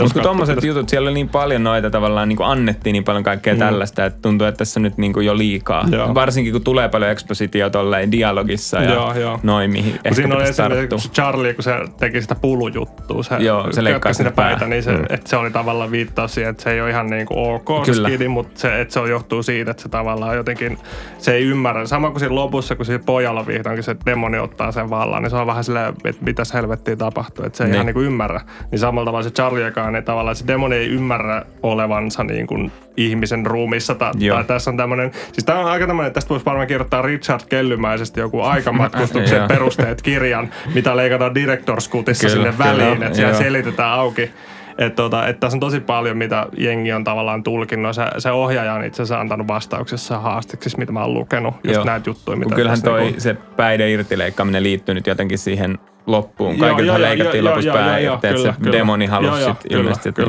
Mutta 0.03 0.21
tommoset 0.21 0.63
jutut, 0.63 0.89
siellä 0.89 1.07
oli 1.07 1.13
niin 1.13 1.29
paljon 1.29 1.63
noita 1.63 1.89
tavallaan 1.89 2.29
niin 2.29 2.37
kuin 2.37 2.47
annettiin 2.47 2.93
niin 2.93 3.03
paljon 3.03 3.23
kaikkea 3.23 3.53
mm. 3.53 3.59
tällaista, 3.59 4.05
että 4.05 4.19
tuntuu, 4.21 4.47
että 4.47 4.57
tässä 4.57 4.79
on 4.79 4.83
nyt 4.83 4.97
niin 4.97 5.13
kuin 5.13 5.25
jo 5.25 5.37
liikaa. 5.37 5.85
Joo. 5.91 6.15
Varsinkin 6.15 6.53
kun 6.53 6.63
tulee 6.63 6.89
paljon 6.89 7.11
ekspositio 7.11 7.69
tolleen 7.69 8.11
dialogissa 8.11 8.77
ja 8.81 8.93
Joo, 8.93 9.13
joo. 9.13 9.39
noin, 9.43 9.71
mihin 9.71 9.91
Kun 9.91 10.01
ehkä 10.03 10.13
siinä 10.15 10.35
tarttua. 10.35 10.65
esimerkiksi 10.65 11.09
Charlie, 11.11 11.53
kun 11.53 11.63
se 11.63 11.73
teki 11.99 12.21
sitä 12.21 12.35
pulujuttua, 12.35 13.23
se, 13.23 13.35
Joo, 13.39 13.71
se 13.71 13.83
leikkaa 13.83 13.99
kökkäsi 13.99 14.17
sen 14.17 14.25
niitä 14.25 14.35
päitä, 14.35 14.59
pää. 14.59 14.67
niin 14.67 14.83
se, 14.83 14.91
Mm. 14.91 15.03
että 15.09 15.29
se 15.29 15.37
oli 15.37 15.51
tavallaan 15.51 15.91
viittaus 15.91 16.33
siihen, 16.33 16.51
että 16.51 16.63
se 16.63 16.71
ei 16.71 16.81
ole 16.81 16.89
ihan 16.89 17.09
niin 17.09 17.25
kuin 17.25 17.37
ok 17.53 17.85
se 17.85 17.91
Kyllä. 17.91 18.07
skidi, 18.09 18.27
mutta 18.27 18.59
se, 18.59 18.81
että 18.81 18.93
se 18.93 18.99
on 18.99 19.09
johtuu 19.09 19.43
siitä, 19.43 19.71
että 19.71 19.83
se 19.83 19.89
tavallaan 19.89 20.35
jotenkin, 20.37 20.77
se 21.17 21.33
ei 21.33 21.43
ymmärrä. 21.43 21.85
Sama 21.85 22.09
kuin 22.09 22.19
siinä 22.19 22.35
lopussa, 22.35 22.75
kun 22.75 22.85
siinä 22.85 23.03
pojalla 23.05 23.47
vihdoinkin 23.47 23.83
se 23.83 23.95
demoni 24.05 24.39
ottaa 24.39 24.71
sen 24.71 24.89
vallan, 24.89 25.23
niin 25.23 25.29
se 25.29 25.35
on 25.35 25.47
vähän 25.47 25.63
silleen, 25.63 25.93
että 26.05 26.25
mitäs 26.49 26.53
helvettiä 26.61 26.95
tapahtuu, 26.95 27.45
että 27.45 27.57
se 27.57 27.63
ei 27.63 27.67
Niin. 27.67 27.73
ihan 27.75 27.85
niin 27.85 27.93
kuin 27.93 28.05
ymmärrä. 28.05 28.41
Niin 28.71 28.79
samalla 28.79 29.05
tavalla 29.05 29.23
se 29.23 29.29
Charliekaan, 29.29 29.93
niin 29.93 30.03
tavallaan 30.03 30.35
se 30.35 30.47
demoni 30.47 30.75
ei 30.75 30.87
ymmärrä 30.89 31.41
olevansa 31.63 32.23
niin 32.23 32.47
kuin 32.47 32.71
ihmisen 32.97 33.45
ruumissa. 33.45 33.95
Joo. 34.19 34.35
tai 34.35 34.43
tässä 34.43 34.69
on 34.71 34.77
tämmöinen, 34.77 35.11
siis 35.31 35.45
tämä 35.45 35.59
on 35.59 35.65
aika 35.65 35.87
tämmöinen, 35.87 36.13
tästä 36.13 36.29
voisi 36.29 36.45
varmaan 36.45 36.67
kirjoittaa 36.67 37.01
Richard 37.01 37.41
Kellymäisesti 37.49 38.19
joku 38.19 38.41
aikamatkustuksen 38.41 39.47
perusteet 39.53 40.01
kirjan, 40.01 40.49
mitä 40.73 40.97
leikataan 40.97 41.31
Director's 41.35 41.89
Cutissa 41.91 42.29
sinne 42.29 42.51
kyllä, 42.51 42.65
väliin, 42.65 43.03
että 43.03 43.15
siellä 43.15 43.33
selitetään 43.33 43.91
auki. 43.91 44.31
Et 44.77 44.95
tota, 44.95 45.27
et 45.27 45.39
tässä 45.39 45.55
on 45.55 45.59
tosi 45.59 45.79
paljon, 45.79 46.17
mitä 46.17 46.47
jengi 46.57 46.93
on 46.93 47.03
tavallaan 47.03 47.43
tulkinnut. 47.43 47.95
Se, 47.95 48.01
se 48.17 48.31
ohjaaja 48.31 48.73
on 48.73 48.83
itse 48.83 49.01
asiassa 49.03 49.19
antanut 49.19 49.47
vastauksessa 49.47 50.19
haastiksissa, 50.19 50.77
mitä 50.77 50.91
mä 50.91 51.01
oon 51.01 51.13
lukenut. 51.13 51.53
Just 51.63 51.75
Joo. 51.75 51.83
näitä 51.83 52.09
juttuja, 52.09 52.37
mitä 52.37 52.55
kyllähän 52.55 52.81
toi 52.81 53.01
niinku- 53.01 53.19
se 53.19 53.33
päiden 53.55 53.89
irtileikkaaminen 53.89 54.63
liittyy 54.63 54.95
nyt 54.95 55.07
jotenkin 55.07 55.37
siihen 55.37 55.77
loppuun. 56.11 56.57
Kaikilta 56.57 56.83
joo, 56.83 57.01
leikattiin 57.01 57.43
joo, 57.43 57.49
lopussa 57.49 57.69
joo, 57.69 57.77
pää 57.77 57.97
irti, 57.97 58.27
että 58.27 58.41
se 58.41 58.53
kyllä. 58.61 58.77
demoni 58.77 59.05
halusi 59.05 59.41
Joo, 59.41 59.53
sit 59.53 59.71
ilmeisesti, 59.71 60.09
että, 60.09 60.21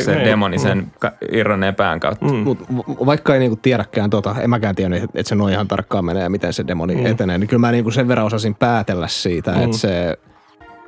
se 0.00 0.14
niin, 0.14 0.24
demoni 0.24 0.56
mm. 0.56 0.62
sen 0.62 0.92
ka- 0.98 1.12
irronneen 1.32 1.74
pään 1.74 2.00
kautta. 2.00 2.26
Mm. 2.26 2.34
Mut 2.34 2.58
vaikka 3.06 3.34
ei 3.34 3.40
niinku 3.40 3.58
tiedäkään 3.62 4.10
tota, 4.10 4.34
en 4.40 4.50
mäkään 4.50 4.74
tiennyt, 4.74 5.02
että 5.02 5.22
se 5.28 5.34
noin 5.34 5.52
ihan 5.52 5.68
tarkkaan 5.68 6.04
menee 6.04 6.22
ja 6.22 6.30
miten 6.30 6.52
se 6.52 6.66
demoni 6.66 6.94
mm. 6.96 7.06
etenee, 7.06 7.38
niin 7.38 7.48
kyllä 7.48 7.60
mä 7.60 7.72
niinku 7.72 7.90
sen 7.90 8.08
verran 8.08 8.26
osasin 8.26 8.54
päätellä 8.54 9.08
siitä, 9.08 9.52
mm. 9.52 9.62
että 9.62 9.76
se, 9.76 10.18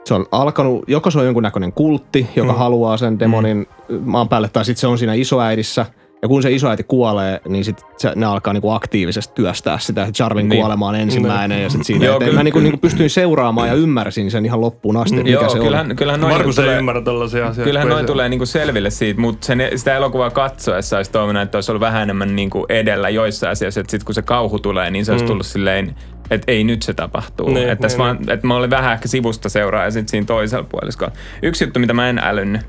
se 0.04 0.14
on 0.14 0.26
alkanut, 0.32 0.84
joko 0.86 1.10
se 1.10 1.18
on 1.18 1.24
jonkunnäköinen 1.24 1.72
kultti, 1.72 2.28
joka 2.36 2.52
mm. 2.52 2.58
haluaa 2.58 2.96
sen 2.96 3.18
demonin 3.18 3.66
maan 4.00 4.28
päälle, 4.28 4.48
tai 4.48 4.64
sitten 4.64 4.80
se 4.80 4.86
on 4.86 4.98
siinä 4.98 5.14
isoäidissä, 5.14 5.86
ja 6.22 6.28
kun 6.28 6.42
se 6.42 6.50
isoäiti 6.52 6.82
kuolee, 6.82 7.40
niin 7.48 7.64
sit 7.64 7.82
se, 7.96 8.12
ne 8.16 8.26
alkaa 8.26 8.52
niinku 8.52 8.70
aktiivisesti 8.70 9.34
työstää 9.34 9.78
sitä. 9.78 10.06
Charlin 10.12 10.48
Niin. 10.48 10.60
kuolema 10.60 10.88
on 10.88 10.94
ensimmäinen 10.94 11.62
ja 11.62 11.68
sitten 11.70 11.84
siinä. 11.84 12.04
Joo, 12.06 12.18
kyllä- 12.18 12.32
mä 12.32 12.42
niinku, 12.42 12.58
niinku 12.60 12.78
pystyin 12.78 13.10
seuraamaan 13.10 13.68
ja 13.68 13.74
ymmärsin 13.74 14.30
sen 14.30 14.44
ihan 14.44 14.60
loppuun 14.60 14.96
asti, 14.96 15.16
mikä 15.16 15.30
Joo, 15.30 15.48
se 15.48 15.58
kyllähän, 15.58 15.90
on. 15.90 15.96
kyllähän 15.96 16.20
noin 16.20 16.34
Markus 16.34 16.58
ei 16.58 16.64
tulee, 16.64 16.78
ymmärrä 16.78 17.02
tällaisia 17.02 17.46
asioita. 17.46 17.68
kyllähän 17.68 17.88
ei 17.88 17.94
noin 17.94 18.02
se- 18.04 18.06
tulee 18.12 18.28
niinku 18.28 18.46
selville 18.46 18.90
siitä, 18.90 19.20
mutta 19.20 19.46
sen, 19.46 19.62
sitä 19.76 19.96
elokuvaa 19.96 20.30
katsoessa 20.30 20.96
olisi 20.96 21.10
toivonut, 21.10 21.42
että 21.42 21.58
olisi 21.58 21.70
ollut 21.72 21.80
vähän 21.80 22.02
enemmän 22.02 22.36
niinku 22.36 22.66
edellä 22.68 23.08
joissain 23.08 23.50
asioissa, 23.52 23.80
että 23.80 23.90
sitten 23.90 24.04
kun 24.06 24.14
se 24.14 24.22
kauhu 24.22 24.58
tulee, 24.58 24.90
niin 24.90 25.04
se 25.04 25.12
olisi 25.12 25.24
tullut 25.24 25.46
silleen, 25.46 25.94
että 26.30 26.52
ei 26.52 26.64
nyt 26.64 26.82
se 26.82 26.94
tapahtuu. 26.94 27.48
Niin, 27.50 27.68
että, 27.68 27.88
niin, 27.88 27.98
vaan, 27.98 28.18
että 28.30 28.46
mä 28.46 28.56
olin 28.56 28.70
vähän 28.70 28.92
ehkä 28.92 29.08
sivusta 29.08 29.48
seuraa 29.48 29.84
ja 29.84 29.90
sitten 29.90 30.08
siinä 30.10 30.26
toisella 30.26 30.66
puoliskolla. 30.70 31.12
Yksi 31.42 31.64
juttu, 31.64 31.80
mitä 31.80 31.94
mä 31.94 32.08
en 32.08 32.18
älynnyt, 32.18 32.62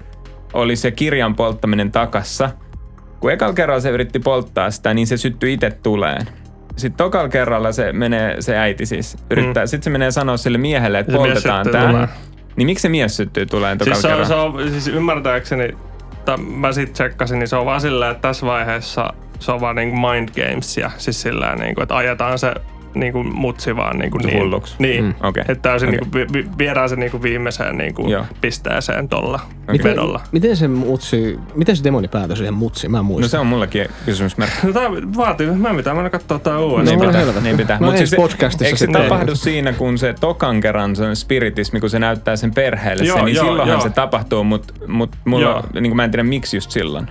oli 0.53 0.75
se 0.75 0.91
kirjan 0.91 1.35
polttaminen 1.35 1.91
takassa. 1.91 2.49
Kun 3.19 3.31
ekalla 3.31 3.53
kerralla 3.53 3.81
se 3.81 3.89
yritti 3.89 4.19
polttaa 4.19 4.71
sitä, 4.71 4.93
niin 4.93 5.07
se 5.07 5.17
syttyi 5.17 5.53
itse 5.53 5.71
tuleen. 5.83 6.27
Sitten 6.75 6.97
tokalla 6.97 7.29
kerralla 7.29 7.71
se 7.71 7.93
menee, 7.93 8.41
se 8.41 8.57
äiti 8.57 8.85
siis, 8.85 9.17
yrittää. 9.31 9.63
Mm. 9.63 9.67
Sitten 9.67 9.83
se 9.83 9.89
menee 9.89 10.11
sanoa 10.11 10.37
sille 10.37 10.57
miehelle, 10.57 10.99
että 10.99 11.11
Se 11.11 11.17
poltetaan 11.17 11.69
tämä. 11.71 12.07
Niin 12.55 12.65
miksi 12.65 12.81
se 12.81 12.89
mies 12.89 13.17
syttyy 13.17 13.45
tuleen 13.45 13.77
tokalla 13.77 14.01
Siis, 14.01 14.11
se 14.11 14.15
on, 14.15 14.25
se 14.25 14.33
on, 14.33 14.69
siis 14.69 14.87
ymmärtääkseni, 14.87 15.77
tai 16.25 16.37
mä 16.37 16.71
sit 16.71 16.93
tsekkasin, 16.93 17.39
niin 17.39 17.47
se 17.47 17.55
on 17.55 17.65
vaan 17.65 17.81
silleen, 17.81 18.11
että 18.11 18.27
tässä 18.27 18.45
vaiheessa 18.45 19.13
se 19.39 19.51
on 19.51 19.61
vaan 19.61 19.75
niinku 19.75 19.95
mind 19.95 20.29
gamesia. 20.29 20.91
Siis 20.97 21.21
sillä 21.21 21.55
niinku, 21.55 21.81
että 21.81 21.95
ajetaan 21.95 22.39
se 22.39 22.53
niinku 22.95 23.23
mutsi 23.23 23.75
vaan 23.75 23.99
niinku 23.99 24.17
niin. 24.17 24.37
Hulluksi. 24.39 24.75
Niin. 24.79 25.03
Mm, 25.03 25.13
okei. 25.23 25.41
Että 25.47 25.69
täysin 25.69 25.89
Okei. 25.89 25.99
niinku, 25.99 26.17
vi, 26.17 26.27
vi, 26.33 26.49
viedään 26.57 26.89
se 26.89 26.95
niinku 26.95 27.21
viimeiseen 27.23 27.77
niinku 27.77 28.09
Joo. 28.09 28.25
pisteeseen 28.41 29.09
tolla 29.09 29.39
Okei. 29.69 29.83
vedolla. 29.83 30.21
Miten 30.31 30.55
se 30.57 30.67
mutsi, 30.67 31.39
miten 31.55 31.75
se 31.75 31.83
demoni 31.83 32.07
päätyi 32.07 32.37
siihen 32.37 32.53
mutsiin? 32.53 32.91
Mä 32.91 32.99
en 32.99 33.05
muista. 33.05 33.25
No 33.25 33.29
se 33.29 33.39
on 33.39 33.47
mullakin 33.47 33.87
kysymysmerkki. 34.05 34.67
No 34.67 34.73
tää 34.73 34.89
vaatii, 34.91 35.47
mä 35.47 35.73
pitää 35.73 35.93
mennä 35.93 36.09
katsoa 36.09 36.39
tää 36.39 36.59
uudestaan. 36.59 36.85
Niin 36.85 36.99
No, 36.99 37.05
pitää, 37.05 37.19
helvetti. 37.19 37.43
niin 37.43 37.57
pitää. 37.57 37.77
No 37.79 37.87
Mut 37.91 37.97
se- 38.07 38.15
podcastissa 38.15 38.65
Eikö 38.65 38.77
se 38.77 38.87
tapahdu 38.87 39.35
siinä, 39.35 39.73
kun 39.73 39.97
se 39.97 40.15
tokan 40.19 40.61
kerran 40.61 40.95
se 40.95 41.15
spiritismi, 41.15 41.79
kun 41.79 41.89
se 41.89 41.99
näyttää 41.99 42.35
sen 42.35 42.53
perheelle 42.53 43.03
Joo, 43.03 43.17
sen, 43.17 43.25
niin 43.25 43.35
joo, 43.35 43.45
silloinhan 43.45 43.73
joo. 43.73 43.81
se 43.81 43.89
tapahtuu, 43.89 44.43
mutta 44.43 44.73
mut 44.87 45.15
mulla, 45.25 45.45
Joo. 45.45 45.63
niin 45.73 45.83
kuin 45.91 45.95
mä 45.95 46.03
en 46.03 46.11
tiedä 46.11 46.23
miksi 46.23 46.57
just 46.57 46.71
silloin. 46.71 47.07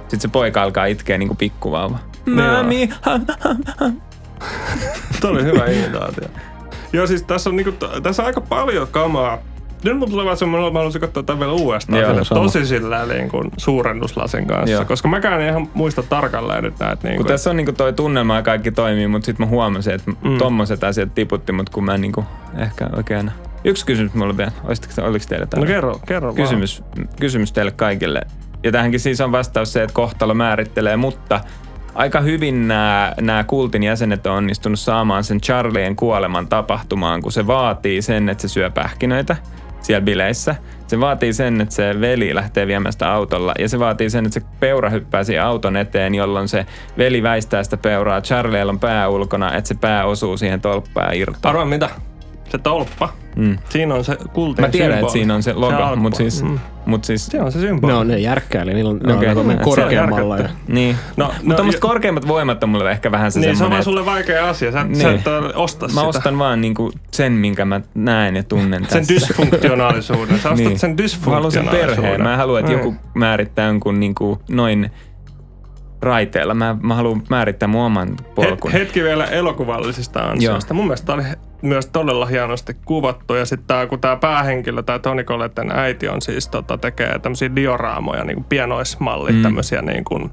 Sitten 0.00 0.20
se 0.20 0.28
poika 0.28 0.62
alkaa 0.62 0.84
itkeä 0.86 1.18
niin 1.18 1.28
kuin 1.28 1.38
pikkuvauva. 1.38 1.98
Mami, 2.26 2.90
Tuo 5.20 5.30
oli 5.30 5.44
hyvä 5.44 5.64
imitaatio. 5.64 6.28
Joo, 6.92 7.06
siis 7.06 7.22
tässä 7.22 7.50
on, 7.50 7.56
niinku, 7.56 7.72
tässä 8.02 8.22
on 8.22 8.26
aika 8.26 8.40
paljon 8.40 8.88
kamaa. 8.90 9.38
Nyt 9.84 9.98
mun 9.98 10.10
tulee 10.10 10.24
vaan 10.24 10.36
semmoinen, 10.36 10.66
että 10.66 10.72
mä 10.72 10.78
haluaisin 10.78 11.00
katsoa 11.00 11.22
tämän 11.22 11.40
vielä 11.40 11.52
uudestaan. 11.52 12.00
Joo, 12.00 12.24
sama. 12.24 12.40
tosi 12.40 12.66
sillä 12.66 13.06
niin 13.06 13.28
kuin 13.28 13.50
suurennuslasin 13.56 14.46
kanssa. 14.46 14.70
Joo. 14.70 14.84
Koska 14.84 15.08
mäkään 15.08 15.40
en 15.40 15.48
ihan 15.48 15.68
muista 15.74 16.02
tarkalleen 16.02 16.64
nyt 16.64 16.78
näitä. 16.78 17.08
Niin 17.08 17.16
kun 17.16 17.24
kuin, 17.24 17.32
tässä 17.32 17.50
on 17.50 17.56
niinku 17.56 17.72
toi 17.72 17.92
tunnelma 17.92 18.36
ja 18.36 18.42
kaikki 18.42 18.70
toimii, 18.70 19.06
mutta 19.06 19.26
sitten 19.26 19.46
mä 19.46 19.50
huomasin, 19.50 19.94
että 19.94 20.10
mm. 20.10 20.38
tommoset 20.38 20.84
asiat 20.84 21.14
tiputti, 21.14 21.52
mutta 21.52 21.72
kun 21.72 21.84
mä 21.84 21.94
en 21.94 22.00
niinku 22.00 22.24
ehkä 22.58 22.88
oikein... 22.96 23.30
Yksi 23.64 23.86
kysymys 23.86 24.14
mulla 24.14 24.36
vielä. 24.36 24.52
Olisitko, 24.64 25.02
oliko 25.02 25.24
teillä 25.28 25.44
no 25.44 25.50
täällä? 25.50 25.66
kerro, 25.66 26.00
kerro 26.06 26.26
vaan. 26.26 26.36
kysymys, 26.36 26.82
kysymys 27.20 27.52
teille 27.52 27.70
kaikille. 27.70 28.20
Ja 28.62 28.72
tähänkin 28.72 29.00
siis 29.00 29.20
on 29.20 29.32
vastaus 29.32 29.72
se, 29.72 29.82
että 29.82 29.94
kohtalo 29.94 30.34
määrittelee, 30.34 30.96
mutta 30.96 31.40
aika 31.94 32.20
hyvin 32.20 32.68
nämä, 32.68 33.12
nämä 33.20 33.44
kultin 33.44 33.82
jäsenet 33.82 34.26
on 34.26 34.36
onnistunut 34.36 34.80
saamaan 34.80 35.24
sen 35.24 35.40
Charlien 35.40 35.96
kuoleman 35.96 36.48
tapahtumaan, 36.48 37.22
kun 37.22 37.32
se 37.32 37.46
vaatii 37.46 38.02
sen, 38.02 38.28
että 38.28 38.42
se 38.42 38.48
syö 38.48 38.70
pähkinöitä 38.70 39.36
siellä 39.80 40.04
bileissä. 40.04 40.54
Se 40.86 41.00
vaatii 41.00 41.32
sen, 41.32 41.60
että 41.60 41.74
se 41.74 42.00
veli 42.00 42.34
lähtee 42.34 42.66
viemään 42.66 42.92
sitä 42.92 43.12
autolla 43.12 43.54
ja 43.58 43.68
se 43.68 43.78
vaatii 43.78 44.10
sen, 44.10 44.26
että 44.26 44.40
se 44.40 44.46
peura 44.60 44.90
hyppää 44.90 45.24
siihen 45.24 45.44
auton 45.44 45.76
eteen, 45.76 46.14
jolloin 46.14 46.48
se 46.48 46.66
veli 46.98 47.22
väistää 47.22 47.62
sitä 47.62 47.76
peuraa. 47.76 48.20
Charliella 48.20 48.72
on 48.72 48.78
pää 48.78 49.08
ulkona, 49.08 49.54
että 49.54 49.68
se 49.68 49.74
pää 49.74 50.04
osuu 50.04 50.36
siihen 50.36 50.60
tolppaan 50.60 51.06
ja 51.06 51.20
irtoaa. 51.20 51.50
Arvaa 51.50 51.64
mitä? 51.64 51.88
Se 52.54 52.58
tolppa. 52.58 53.08
Mm. 53.36 53.58
Siinä 53.68 53.94
on 53.94 54.04
se 54.04 54.16
kultin 54.32 54.64
Mä 54.64 54.68
tiedän, 54.68 54.98
että 54.98 55.12
siinä 55.12 55.34
on 55.34 55.42
se 55.42 55.52
logo, 55.52 55.76
alku. 55.76 56.02
mutta 56.02 56.16
siis, 56.16 56.42
Mm. 56.42 56.58
mut 56.86 57.04
siis 57.04 57.26
Se 57.26 57.40
on 57.40 57.52
se 57.52 57.60
symboli. 57.60 57.92
Ne 57.92 57.98
on 57.98 58.08
ne 58.08 58.18
järkkäili, 58.18 58.74
niillä 58.74 58.90
on, 58.90 58.96
ne 58.96 59.12
on 59.12 59.18
Mm, 59.18 59.30
okay. 59.32 59.34
se 59.34 59.40
on 59.50 59.58
korkeammalla. 59.64 60.38
Ja. 60.38 60.48
Niin. 60.68 60.96
No, 61.16 61.24
No, 61.26 61.30
no, 61.32 61.38
mutta 61.42 61.56
tämmöiset 61.56 61.82
jo- 61.82 61.88
korkeimmat 61.88 62.28
voimat 62.28 62.62
on 62.62 62.68
mulle 62.68 62.90
ehkä 62.90 63.10
vähän 63.12 63.32
se 63.32 63.40
Niin, 63.40 63.44
se 63.44 63.50
on 63.50 63.56
semmoinen, 63.56 63.70
vaan 63.70 63.78
että 63.80 63.84
sulle 63.84 64.06
vaikea 64.06 64.48
asia. 64.48 64.72
Sä, 64.72 64.84
Niin. 64.84 64.96
sä 65.00 65.10
et 65.12 65.20
osta 65.54 65.86
mä 65.86 65.90
sitä. 65.90 66.02
ostan 66.02 66.38
vaan 66.38 66.60
niinku 66.60 66.92
sen, 67.10 67.32
minkä 67.32 67.64
mä 67.64 67.80
näen 67.94 68.36
ja 68.36 68.42
tunnen 68.42 68.86
sen 68.88 69.06
tässä. 69.06 69.14
dysfunktionaalisuuden. 69.14 70.38
Sä 70.38 70.50
ostat 70.50 70.56
Niin. 70.68 70.78
sen 70.78 70.90
Mä 70.90 70.96
haluan 70.96 70.98
sen 70.98 70.98
dysfunktionaalisuuden. 70.98 71.80
perheen. 71.96 72.22
Mä 72.22 72.32
en 72.32 72.38
halua, 72.38 72.58
että 72.60 72.72
Niin. 72.72 72.78
joku 72.78 72.94
määrittää 73.14 73.66
jonkun 73.66 74.00
niinku 74.00 74.38
noin 74.50 74.90
raiteella. 76.02 76.54
Mä, 76.54 76.76
mä 76.82 76.94
haluan 76.94 77.22
määrittää 77.30 77.68
mun 77.68 77.82
oman 77.82 78.16
polkun. 78.34 78.72
Het, 78.72 78.80
hetki 78.80 79.02
vielä 79.02 79.24
elokuvallisista 79.24 80.20
ansioista. 80.20 80.74
Mun 80.74 80.84
mielestä 80.84 81.06
tää 81.06 81.14
oli 81.14 81.24
myös 81.64 81.86
todella 81.86 82.26
hienosti 82.26 82.76
kuvattu. 82.84 83.34
Ja 83.34 83.44
sitten 83.44 83.66
tää, 83.66 83.86
kun 83.86 84.00
tämä 84.00 84.16
päähenkilö, 84.16 84.82
tämä 84.82 84.98
Toni 84.98 85.24
Colletten 85.24 85.72
äiti 85.72 86.08
on 86.08 86.22
siis 86.22 86.48
tota, 86.48 86.78
tekee 86.78 87.18
tämmöisiä 87.18 87.56
dioraamoja, 87.56 88.24
niin 88.24 88.34
kuin 88.34 88.44
pienoismallit, 88.48 89.36
mm. 89.36 89.42
tämmöisiä 89.42 89.82
niin 89.82 90.04
kuin, 90.04 90.30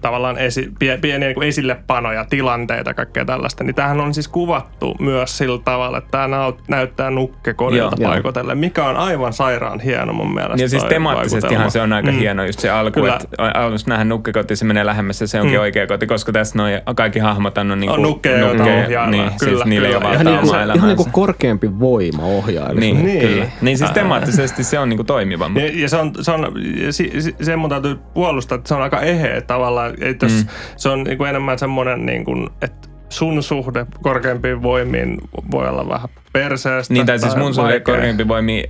tavallaan 0.00 0.38
esi, 0.38 0.72
pie, 0.78 0.98
pieniä 0.98 1.28
niin 1.28 1.34
kuin 1.34 1.48
esillepanoja, 1.48 2.24
tilanteita, 2.24 2.94
kaikkea 2.94 3.24
tällaista. 3.24 3.64
Niin 3.64 3.74
tämähän 3.74 4.00
on 4.00 4.14
siis 4.14 4.28
kuvattu 4.28 4.94
myös 5.00 5.38
sillä 5.38 5.58
tavalla, 5.64 5.98
että 5.98 6.10
tämä 6.10 6.28
naut, 6.28 6.58
näyttää 6.68 7.10
nukkekodilta 7.10 7.96
paikotelle, 8.02 8.54
mikä 8.54 8.84
on 8.84 8.96
aivan 8.96 9.32
sairaan 9.32 9.80
hieno 9.80 10.12
mun 10.12 10.34
mielestä. 10.34 10.62
Ja 10.62 10.68
siis 10.68 10.84
temaattisestihan 10.84 11.70
se 11.70 11.80
on 11.80 11.92
aika 11.92 12.12
Mm. 12.12 12.18
hieno 12.18 12.44
just 12.44 12.58
se 12.60 12.70
alku, 12.70 13.00
Kyllä. 13.00 13.18
että 13.24 13.60
alussa 13.60 13.88
nähdään 13.88 14.08
nukkekoti, 14.08 14.56
se 14.56 14.64
menee 14.64 14.86
lähemmäs 14.86 15.20
ja 15.20 15.26
se 15.26 15.40
onkin 15.40 15.56
Mm. 15.58 15.62
oikea 15.62 15.86
koti, 15.86 16.06
koska 16.06 16.32
tässä 16.32 16.58
noin 16.58 16.80
kaikki 16.94 17.18
hahmot 17.18 17.58
on 17.58 17.80
niinku 17.80 17.94
On 17.94 18.02
nukkeja, 18.02 18.38
joita 18.38 18.62
ohjaillaan. 18.62 19.10
Niin, 19.10 19.30
Kyllä, 19.40 19.54
siis 19.54 19.64
niillä 19.64 19.88
ei 19.88 19.94
ole 19.94 20.41
niinku, 20.42 20.50
omaa 20.50 20.62
ihan 20.62 20.64
elämäänsä. 20.64 20.86
niinku 20.86 21.08
korkeampi 21.12 21.78
voima 21.80 22.22
ohjaa. 22.22 22.72
Niin, 22.72 22.80
Niin. 22.96 23.04
niin. 23.06 23.20
Kyllä. 23.20 23.46
Niin 23.60 23.78
siis 23.78 23.88
Ää. 23.90 23.94
temaattisesti 23.94 24.64
se 24.64 24.78
on 24.78 24.88
niinku 24.88 25.04
toimiva. 25.04 25.48
mutta- 25.48 25.66
Ja, 25.68 25.80
ja 25.82 25.88
se 25.88 25.96
on, 25.96 26.12
se 26.20 26.30
on 26.32 26.52
ja 26.86 26.92
si, 26.92 27.12
si, 27.20 27.34
sen 27.42 27.58
mun 27.58 27.70
täytyy 27.70 27.98
puolustaa, 28.14 28.56
että 28.56 28.68
se 28.68 28.74
on 28.74 28.82
aika 28.82 29.00
eheä 29.00 29.40
tavallaan. 29.40 29.94
Että 30.00 30.26
jos 30.26 30.32
Mm. 30.32 30.48
Se 30.76 30.88
on 30.88 31.04
niin 31.04 31.18
kuin 31.18 31.30
enemmän 31.30 31.58
semmoinen, 31.58 32.06
niin 32.06 32.24
kuin, 32.24 32.48
että 32.62 32.88
sun 33.08 33.42
suhde 33.42 33.86
korkeampiin 34.02 34.62
voimiin 34.62 35.18
voi 35.50 35.68
olla 35.68 35.88
vähän 35.88 36.08
perseestä. 36.32 36.94
Niin, 36.94 37.06
tai 37.06 37.18
siis 37.18 37.36
mun 37.36 37.54
suhde 37.54 37.72
vaikea. 37.72 37.94
korkeampi 37.94 38.28
voimi 38.28 38.64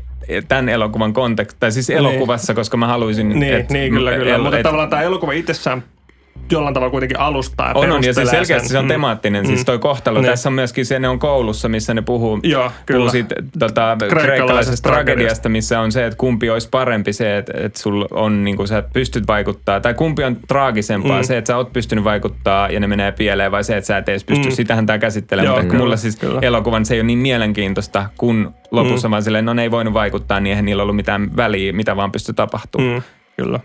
tämän 0.48 0.68
elokuvan 0.68 1.12
kontekst, 1.12 1.56
tai 1.61 1.72
siis 1.72 1.90
elokuvassa, 1.90 2.54
koska 2.54 2.76
mä 2.76 2.87
haluaisin... 2.87 3.28
Niin, 3.28 3.54
et- 3.54 3.70
niin 3.70 3.92
kyllä, 3.92 4.12
kyllä. 4.12 4.35
el- 4.35 4.42
Mutta 4.42 4.56
et- 4.56 4.62
tavallaan 4.62 4.90
tämä 4.90 5.02
elokuva 5.02 5.32
itsessään 5.32 5.82
jollain 6.52 6.74
tavalla 6.74 6.90
kuitenkin 6.90 7.20
alustaa 7.20 7.68
ja 7.68 7.74
on, 7.74 7.84
on, 7.92 7.96
ja 7.96 8.02
siis 8.02 8.16
perustelee 8.16 8.44
selkeästi 8.44 8.68
sen. 8.68 8.72
se 8.72 8.78
on 8.78 8.84
Mm. 8.84 8.88
temaattinen, 8.88 9.46
siis 9.46 9.64
toi 9.64 9.78
kohtalo. 9.78 10.20
Niin. 10.20 10.30
Tässä 10.30 10.48
on 10.48 10.52
myöskin 10.52 10.86
se, 10.86 10.98
ne 10.98 11.08
on 11.08 11.18
koulussa, 11.18 11.68
missä 11.68 11.94
ne 11.94 12.02
puhuu, 12.02 12.40
Joo, 12.42 12.62
puhuu 12.62 12.72
kyllä. 12.86 13.10
siitä 13.10 13.34
tota, 13.58 13.96
kreikkalaisesta 14.08 14.88
tragediasta, 14.88 15.48
missä 15.48 15.80
on 15.80 15.92
se, 15.92 16.06
että 16.06 16.16
kumpi 16.16 16.50
olisi 16.50 16.68
parempi 16.70 17.12
se, 17.12 17.38
että, 17.38 17.52
että 17.56 17.78
sul 17.80 18.04
on, 18.10 18.44
niin 18.44 18.56
kuin 18.56 18.68
sä 18.68 18.82
pystyt 18.92 19.26
vaikuttaa, 19.26 19.80
tai 19.80 19.94
kumpi 19.94 20.24
on 20.24 20.36
traagisempaa, 20.48 21.18
Mm. 21.20 21.24
se, 21.24 21.38
että 21.38 21.48
sä 21.48 21.56
oot 21.56 21.72
pystynyt 21.72 22.04
vaikuttaa 22.04 22.68
ja 22.70 22.80
ne 22.80 22.86
menee 22.86 23.12
pieleen, 23.12 23.52
vai 23.52 23.64
se, 23.64 23.76
että 23.76 23.86
sä 23.86 23.98
et 23.98 24.08
edes 24.08 24.24
pysty, 24.24 24.44
Mm. 24.44 24.50
mm. 24.50 24.54
sitähän 24.56 24.86
tämä 24.86 24.98
käsittelee, 24.98 25.44
Joo, 25.44 25.54
mutta 25.54 25.68
kyllä, 25.68 25.82
mulla 25.84 25.96
siis 25.96 26.16
kyllä. 26.16 26.38
elokuvan 26.42 26.84
se 26.84 26.94
ei 26.94 27.00
ole 27.00 27.06
niin 27.06 27.18
mielenkiintoista, 27.18 28.06
kun 28.16 28.54
lopussa 28.70 29.08
mm. 29.08 29.10
vaan 29.10 29.22
silleen, 29.22 29.44
no 29.44 29.54
ne 29.54 29.62
ei 29.62 29.70
voinut 29.70 29.94
vaikuttaa, 29.94 30.40
niin 30.40 30.50
eihän 30.50 30.64
niillä 30.64 30.82
ollut 30.82 30.96
mitään 30.96 31.36
väliä, 31.36 31.72
mitä 31.72 31.96
vaan 31.96 32.12
pystyi 32.12 32.34
tapahtumaan. 32.34 32.94
Mm, 32.94 33.02
kyllä. 33.36 33.60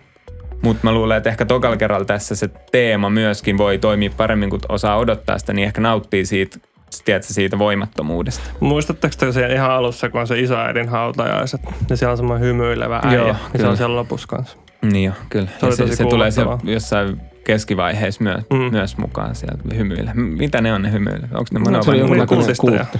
Mutta 0.61 0.83
mä 0.83 0.91
luulen, 0.91 1.17
että 1.17 1.29
ehkä 1.29 1.45
tokalla 1.45 1.77
kerralla 1.77 2.05
tässä 2.05 2.35
se 2.35 2.49
teema 2.71 3.09
myöskin 3.09 3.57
voi 3.57 3.77
toimia 3.77 4.11
paremmin, 4.17 4.49
kun 4.49 4.59
osaa 4.69 4.97
odottaa 4.97 5.39
sitä, 5.39 5.53
niin 5.53 5.65
ehkä 5.65 5.81
nauttii 5.81 6.25
siitä, 6.25 6.59
tiedätkö, 7.05 7.33
siitä 7.33 7.59
voimattomuudesta. 7.59 8.49
Muistatteko 8.59 9.15
te 9.19 9.31
siellä 9.31 9.55
ihan 9.55 9.71
alussa, 9.71 10.09
kun 10.09 10.21
on 10.21 10.27
se 10.27 10.39
isoäidin 10.39 10.89
hautajaiset, 10.89 11.61
ja 11.89 11.97
siellä 11.97 12.11
on 12.11 12.17
semmoinen 12.17 12.47
hymyilevä 12.47 13.01
äijä, 13.03 13.17
Joo, 13.17 13.27
ja 13.27 13.59
se 13.59 13.67
on 13.67 13.77
siellä 13.77 13.95
lopussa 13.95 14.27
kanssa. 14.27 14.57
Niin 14.81 15.03
joo, 15.05 15.15
kyllä. 15.29 15.47
Se 15.59 15.65
Ja 15.65 15.71
se, 15.75 15.83
tosi 15.83 15.95
se 15.95 16.03
tulee 16.03 16.31
kuumottavaa. 16.35 16.73
jossain 16.73 17.21
keskivaiheessa 17.47 18.23
myös, 18.23 18.43
Mm. 18.53 18.57
myös 18.71 18.97
mukaan 18.97 19.35
sieltä 19.35 19.75
hymyillä. 19.75 20.11
Mitä 20.13 20.61
ne 20.61 20.73
on 20.73 20.81
ne 20.81 20.91
hymyilyt? 20.91 21.23
Onko 21.23 21.45
ne 21.51 21.59
No, 21.59 21.63
monen 21.65 21.83
se 21.83 21.89
oli 21.89 21.97
Ne 21.97 22.03
oli 22.03 22.17
jonkunlainen 22.17 22.55
kultti. 22.59 22.99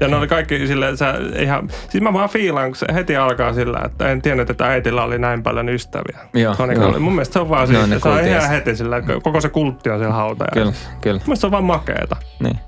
Ja 0.00 0.08
ne 0.08 0.16
oli 0.16 0.28
kaikki 0.28 0.66
silleen, 0.66 0.96
sä 0.96 1.14
ihan, 1.38 1.68
siis 1.88 2.02
mä 2.02 2.12
vaan 2.12 2.28
fiilaan, 2.28 2.68
kun 2.70 2.76
se 2.76 2.86
heti 2.94 3.16
alkaa 3.16 3.52
sillä, 3.52 3.80
että 3.84 4.08
en 4.08 4.22
tiennyt, 4.22 4.50
että 4.50 4.66
äitillä 4.66 5.02
oli 5.04 5.18
näin 5.18 5.42
paljon 5.42 5.68
ystäviä. 5.68 6.18
Joo, 6.34 6.54
se 6.54 6.62
on 6.62 6.68
niin 6.68 6.80
joo. 6.80 6.90
kuin, 6.90 7.02
mun 7.02 7.12
mielestä 7.12 7.32
se 7.32 7.38
on 7.38 7.48
vaan 7.48 7.66
siis, 7.66 7.78
se 8.02 8.08
on 8.08 8.24
ihan 8.26 8.48
heti 8.48 8.76
sillä, 8.76 8.96
että 8.96 9.12
koko 9.22 9.40
se 9.40 9.48
kultti 9.48 9.90
on 9.90 9.98
siellä 9.98 10.14
hautajalla. 10.14 10.54
Kyllä, 10.72 10.72
kyllä. 11.00 11.18
Mun 11.18 11.26
mielestä 11.26 11.40
se 11.40 11.46
on 11.46 11.52
vaan 11.52 11.64
makeeta. 11.64 12.16
Niin. 12.42 12.58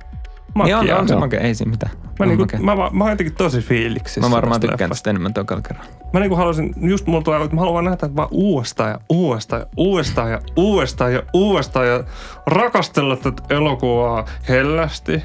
Makia. 0.54 0.82
Niin 0.82 0.94
on, 0.94 1.00
on 1.00 1.08
se 1.08 1.16
makea, 1.16 1.40
ei 1.40 1.54
siinä 1.54 1.70
mitään. 1.70 1.92
Mä, 1.96 2.08
On 2.20 2.28
niinku, 2.28 2.42
makea. 2.42 2.60
mä, 2.60 2.76
va- 2.76 2.90
mä 2.92 3.04
oon 3.04 3.10
jotenkin 3.12 3.34
tosi 3.36 3.60
fiiliksissä. 3.60 4.20
Mä 4.20 4.30
varmaan 4.30 4.60
tykkään 4.60 4.90
tästä 4.90 5.10
enemmän 5.10 5.34
tokalla 5.34 5.62
kerran. 5.68 5.86
Mä 6.12 6.20
niinku 6.20 6.36
haluaisin, 6.36 6.74
just 6.80 7.06
mulla 7.06 7.22
tulee, 7.22 7.42
että 7.42 7.54
mä 7.54 7.60
haluan 7.60 7.84
nähdä 7.84 7.96
tätä 7.96 8.16
vaan 8.16 8.28
uudestaan 8.30 8.90
ja 8.90 8.98
uudestaan 9.08 9.60
ja 9.60 9.66
uudestaan 9.76 10.30
ja 10.32 10.40
uudestaan 10.56 11.12
ja 11.14 11.22
uudestaan 11.32 11.86
ja 11.88 12.04
rakastella 12.46 13.16
tätä 13.16 13.42
elokuvaa 13.50 14.24
hellästi 14.48 15.22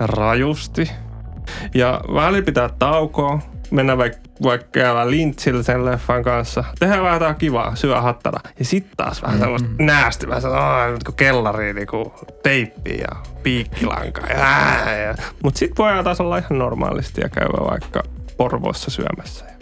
ja 0.00 0.06
rajusti. 0.06 0.90
Ja 1.74 2.00
väli 2.14 2.42
pitää 2.42 2.70
taukoa, 2.78 3.38
mennä 3.70 3.98
vaikka 3.98 4.18
vaikka 4.42 4.68
käydä 4.72 5.10
lintsillä 5.10 5.62
sen 5.62 5.84
leffan 5.84 6.22
kanssa. 6.22 6.64
Tehdään 6.78 7.02
vähän 7.02 7.14
jotain 7.14 7.36
kivaa, 7.36 7.76
syö 7.76 8.00
hattara. 8.00 8.40
Ja 8.58 8.64
sitten 8.64 8.96
taas 8.96 9.22
vähän 9.22 9.38
sellaista 9.38 9.68
mm-hmm. 9.68 9.86
näästi, 9.86 10.28
vähän 10.28 10.42
sellaista, 10.42 10.66
"Aa, 10.68 10.90
nyt 10.90 11.04
kun 11.04 11.14
kellariin 11.14 11.76
niinku 11.76 12.12
teippi 12.42 12.98
ja 12.98 13.16
piikkilanka. 13.42 14.20
Ja, 14.26 14.92
ja. 14.92 15.14
Mut 15.42 15.56
sitten 15.56 15.84
voidaan 15.84 16.04
taas 16.04 16.20
olla 16.20 16.38
ihan 16.38 16.58
normaalisti 16.58 17.20
ja 17.20 17.28
käydä 17.28 17.70
vaikka 17.70 18.02
Porvoossa 18.36 18.90
syömässä. 18.90 19.44
Ja 19.44 19.52